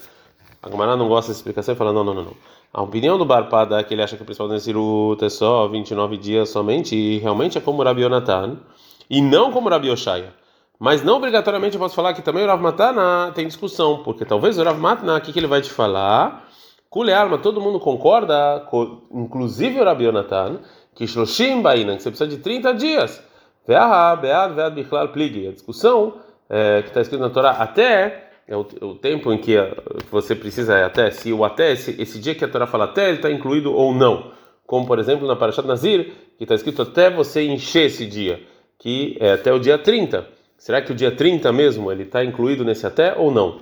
A 0.62 0.70
Gamara 0.70 0.96
não 0.96 1.08
gosta 1.08 1.30
dessa 1.30 1.40
explicação 1.40 1.74
e 1.74 1.78
fala: 1.78 1.94
não, 1.94 2.04
não, 2.04 2.14
não, 2.14 2.24
não. 2.24 2.34
A 2.74 2.82
opinião 2.82 3.18
do 3.18 3.26
Barpada 3.26 3.80
é 3.80 3.84
que 3.84 3.94
ele 3.94 4.02
acha 4.02 4.16
que 4.16 4.22
o 4.22 4.26
principal 4.26 4.48
Nezirut 4.48 5.24
é 5.24 5.30
só 5.30 5.68
29 5.68 6.18
dias 6.18 6.50
somente, 6.50 6.96
e 6.96 7.18
realmente 7.20 7.58
é 7.58 7.62
como 7.62 7.82
o 7.82 7.84
Rabi 7.84 8.04
e 9.10 9.22
não 9.22 9.52
como 9.52 9.68
o 9.68 9.72
Rabi 9.72 9.90
Oshaya. 9.90 10.34
Mas 10.80 11.04
não 11.04 11.16
obrigatoriamente 11.16 11.76
eu 11.76 11.80
posso 11.80 11.96
falar 11.96 12.14
que 12.14 12.22
também 12.22 12.44
o 12.44 12.48
Rav 12.48 12.62
Matana 12.62 13.32
tem 13.34 13.48
discussão, 13.48 14.04
porque 14.04 14.24
talvez 14.24 14.60
o 14.60 14.64
Rav 14.64 14.80
Matana, 14.80 15.18
o 15.18 15.22
que, 15.22 15.34
que 15.34 15.40
ele 15.40 15.48
vai 15.48 15.62
te 15.62 15.72
falar? 15.72 16.48
Kule 16.90 17.12
Alma, 17.12 17.38
todo 17.38 17.60
mundo 17.60 17.80
concorda, 17.80 18.64
inclusive 19.12 19.80
o 19.80 19.84
Rabi 19.84 20.06
Yonatan, 20.06 20.60
que 20.98 21.06
Shloshim 21.06 21.62
Baina, 21.62 21.96
que 21.96 22.02
você 22.02 22.10
precisa 22.10 22.28
de 22.28 22.38
30 22.38 22.74
dias. 22.74 23.24
Ve'aha, 23.68 24.16
Be'ad, 24.16 24.56
Ve'ad 24.56 24.74
Bichlal 24.74 25.10
Plig. 25.10 25.48
A 25.48 25.52
discussão 25.52 26.16
é, 26.50 26.82
que 26.82 26.88
está 26.88 27.02
escrito 27.02 27.22
na 27.22 27.30
Torá, 27.30 27.52
até, 27.52 28.32
é 28.48 28.58
o, 28.58 28.62
o 28.82 28.96
tempo 28.96 29.32
em 29.32 29.38
que 29.38 29.56
você 30.10 30.36
precisa, 30.36 30.76
é 30.76 30.84
até, 30.84 31.12
se 31.12 31.32
o 31.32 31.46
até, 31.46 31.74
esse, 31.74 32.02
esse 32.02 32.20
dia 32.20 32.34
que 32.34 32.44
a 32.44 32.48
Torá 32.48 32.66
fala 32.66 32.86
até, 32.86 33.10
ele 33.10 33.18
está 33.18 33.30
incluído 33.30 33.72
ou 33.72 33.94
não. 33.94 34.32
Como, 34.66 34.88
por 34.88 34.98
exemplo, 34.98 35.28
na 35.28 35.36
Parashat 35.36 35.68
Nazir, 35.68 36.14
que 36.36 36.46
está 36.46 36.56
escrito 36.56 36.82
até 36.82 37.12
você 37.12 37.46
encher 37.46 37.86
esse 37.86 38.08
dia, 38.08 38.42
que 38.80 39.18
é 39.20 39.34
até 39.34 39.54
o 39.54 39.60
dia 39.60 39.78
30. 39.78 40.28
Será 40.58 40.82
que 40.82 40.92
o 40.92 40.96
dia 40.96 41.12
30 41.12 41.54
mesmo 41.54 41.92
ele 41.92 42.04
está 42.04 42.26
incluído 42.26 42.66
nesse 42.66 42.88
até 42.88 43.16
ou 43.16 43.30
não? 43.30 43.62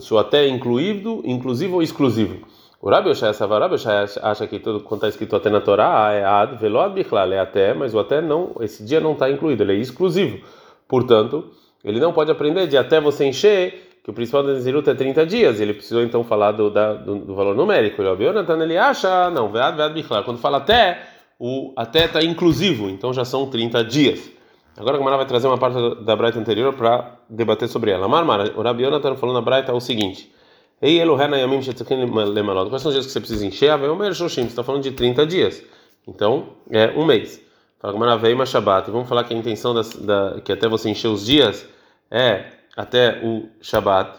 Se 0.00 0.12
o 0.14 0.18
até 0.18 0.46
é 0.46 0.48
incluído, 0.48 1.20
inclusivo 1.26 1.76
ou 1.76 1.82
exclusivo? 1.82 2.46
O 2.86 2.88
Rabi 2.88 3.10
Oshaya 3.10 3.32
Savarabi 3.32 3.74
acha 4.22 4.46
que 4.46 4.60
tudo 4.60 4.78
quando 4.78 4.98
está 4.98 5.08
escrito 5.08 5.34
até 5.34 5.50
na 5.50 5.60
Torá 5.60 6.12
é 6.12 6.24
ad 6.24 6.54
velod 6.54 6.94
bichlal, 6.94 7.32
é 7.32 7.40
até, 7.40 7.74
mas 7.74 7.92
o 7.92 7.98
até 7.98 8.20
não, 8.20 8.52
esse 8.60 8.84
dia 8.84 9.00
não 9.00 9.14
está 9.14 9.28
incluído, 9.28 9.64
ele 9.64 9.72
é 9.72 9.74
exclusivo. 9.74 10.38
Portanto, 10.86 11.50
ele 11.82 11.98
não 11.98 12.12
pode 12.12 12.30
aprender 12.30 12.68
de 12.68 12.78
até 12.78 13.00
você 13.00 13.24
encher, 13.24 13.98
que 14.04 14.10
o 14.12 14.14
principal 14.14 14.44
da 14.44 14.52
Nezirut 14.52 14.88
é 14.88 14.94
30 14.94 15.26
dias. 15.26 15.58
Ele 15.58 15.74
precisou 15.74 16.00
então 16.00 16.22
falar 16.22 16.52
do, 16.52 16.70
da, 16.70 16.92
do, 16.92 17.16
do 17.16 17.34
valor 17.34 17.56
numérico. 17.56 18.00
Ele, 18.00 18.24
Jonathan, 18.24 18.62
ele 18.62 18.78
acha, 18.78 19.30
não, 19.30 19.50
vead, 19.50 19.76
vead, 19.76 19.92
bichlal. 19.92 20.22
Quando 20.22 20.38
fala 20.38 20.58
até, 20.58 21.08
o 21.40 21.72
até 21.74 22.04
está 22.04 22.22
inclusivo, 22.22 22.88
então 22.88 23.12
já 23.12 23.24
são 23.24 23.50
30 23.50 23.82
dias. 23.82 24.30
Agora 24.76 24.94
a 24.94 24.98
Gamara 24.98 25.16
vai 25.16 25.26
trazer 25.26 25.48
uma 25.48 25.58
parte 25.58 26.04
da 26.04 26.14
Braita 26.14 26.38
anterior 26.38 26.72
para 26.72 27.16
debater 27.28 27.66
sobre 27.66 27.90
ela. 27.90 28.06
Marmara, 28.06 28.52
o 28.56 28.62
Rabi 28.62 28.84
Jonathan 28.84 29.16
falou 29.16 29.34
na 29.34 29.40
Braita 29.40 29.74
o 29.74 29.80
seguinte. 29.80 30.35
Ei, 30.80 31.00
Elohena 31.00 31.38
Yamim 31.38 31.62
Shetzakin 31.62 32.04
Lemalot. 32.04 32.68
Quais 32.68 32.82
são 32.82 32.90
os 32.90 32.94
dias 32.94 33.06
que 33.06 33.12
você 33.12 33.20
precisa 33.20 33.46
encher? 33.46 33.70
A 33.70 33.76
Veomer 33.78 34.12
Shoshim. 34.12 34.42
Você 34.42 34.48
está 34.48 34.62
falando 34.62 34.82
de 34.82 34.92
30 34.92 35.26
dias. 35.26 35.62
Então, 36.06 36.50
é 36.70 36.90
um 36.90 37.04
mês. 37.04 37.40
Fala 37.78 37.94
Gamara 37.94 38.18
Veima 38.18 38.44
Shabbat. 38.44 38.88
E 38.88 38.92
vamos 38.92 39.08
falar 39.08 39.24
que 39.24 39.32
a 39.32 39.36
intenção 39.36 39.72
das, 39.72 39.94
da, 39.96 40.38
que 40.44 40.52
até 40.52 40.68
você 40.68 40.90
encher 40.90 41.08
os 41.08 41.24
dias 41.24 41.66
é 42.10 42.52
até 42.76 43.22
o 43.24 43.48
Shabbat, 43.60 44.18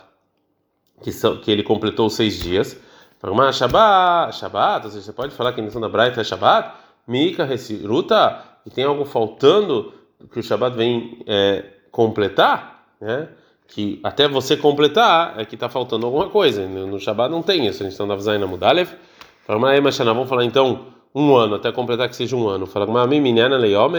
que, 1.04 1.12
que 1.44 1.52
ele 1.52 1.62
completou 1.62 2.08
os 2.08 2.16
seis 2.16 2.40
dias. 2.40 2.76
Fala 3.20 3.34
Gamara 3.34 3.54
Shabbat, 3.54 4.36
Shabbat. 4.36 4.86
Ou 4.86 4.92
seja, 4.92 5.06
você 5.06 5.14
pode 5.14 5.36
falar 5.36 5.54
que 5.54 5.60
a 5.60 5.64
intenção 5.64 5.82
da 5.82 5.90
Braita 5.90 6.22
é 6.22 6.24
Shabbat? 6.24 6.74
Mika 7.08 7.46
Resiruta. 7.46 8.44
E 8.66 8.72
tem 8.72 8.84
algo 8.84 9.06
faltando 9.06 9.94
que 10.32 10.40
o 10.40 10.44
Shabbat 10.44 10.76
vem 10.76 11.24
é, 11.28 11.66
completar, 11.92 12.84
né? 13.00 13.30
Que 13.68 14.00
até 14.04 14.28
você 14.28 14.56
completar 14.56 15.36
é 15.38 15.46
que 15.46 15.56
está 15.56 15.70
faltando 15.70 16.06
alguma 16.06 16.30
coisa. 16.30 16.68
No 16.68 17.00
Shabbat 17.00 17.30
não 17.30 17.42
tem 17.42 17.68
isso. 17.68 17.84
A 17.84 17.86
gente 17.86 17.94
está 17.94 18.06
na 18.06 18.16
Vzaina 18.16 18.48
Mudalev. 18.48 18.90
Vamos 19.48 20.30
falar 20.30 20.46
então 20.46 20.88
um 21.14 21.36
ano, 21.36 21.56
até 21.56 21.72
completar 21.72 22.08
que 22.10 22.16
seja 22.16 22.36
um 22.36 22.48
ano. 22.48 22.66
Fala, 22.66 22.88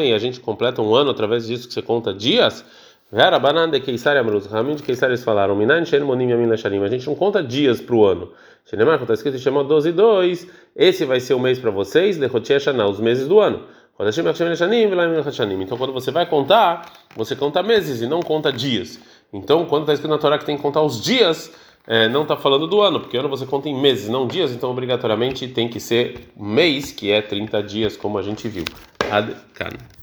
e 0.05 0.13
a 0.13 0.19
gente 0.19 0.41
completa 0.41 0.81
um 0.81 0.95
ano 0.95 1.11
através 1.11 1.47
disso 1.47 1.67
que 1.69 1.75
você 1.75 1.83
conta 1.83 2.13
dias. 2.13 2.65
De 3.11 3.81
Keisar 3.81 4.23
de 4.23 4.83
Keisar 4.83 5.09
eles 5.09 5.25
falaram. 5.25 5.59
A 5.59 6.89
gente 6.89 7.07
não 7.07 7.15
conta 7.15 7.43
dias 7.43 7.81
para 7.81 7.95
o 7.95 8.05
ano. 8.05 8.31
Shenemar, 8.67 9.01
está 9.01 9.15
escrito 9.15 9.39
chama 9.39 9.65
12 9.65 9.89
e 9.89 9.93
2. 9.93 10.47
Esse 10.77 11.07
vai 11.07 11.19
ser 11.19 11.33
o 11.33 11.41
mês 11.41 11.59
para 11.59 11.71
vocês, 11.71 12.19
os 12.19 13.01
meses 13.01 13.27
do 13.27 13.41
ano. 13.41 13.65
Então, 13.99 15.79
quando 15.79 15.93
você 15.93 16.11
vai 16.13 16.27
contar, 16.27 16.93
você 17.17 17.35
conta 17.35 17.63
meses 17.63 18.01
e 18.03 18.07
não 18.07 18.21
conta 18.21 18.53
dias. 18.53 19.01
Então, 19.33 19.65
quando 19.67 19.83
está 19.83 19.93
escrito 19.93 20.11
na 20.11 20.19
Torá 20.19 20.39
que 20.39 20.47
tem 20.47 20.57
que 20.57 20.63
contar 20.63 20.83
os 20.83 21.03
dias, 21.03 21.53
é, 21.87 22.09
não 22.09 22.23
está 22.23 22.37
falando 22.37 22.67
do 22.67 22.81
ano, 22.81 23.01
porque 23.01 23.17
ano 23.17 23.29
você 23.29 23.47
conta 23.47 23.69
em 23.69 23.79
meses, 23.79 24.09
não 24.09 24.27
dias, 24.27 24.53
então 24.53 24.71
obrigatoriamente 24.71 25.49
tem 25.49 25.69
que 25.69 25.81
ser 25.81 26.31
mês, 26.37 26.93
que 26.93 27.11
é 27.11 27.21
30 27.23 27.63
dias, 27.63 27.97
como 27.97 28.19
a 28.19 28.23
gente 28.23 28.49
viu. 28.49 28.65
Ad 29.11 29.35
-kan. 29.55 29.98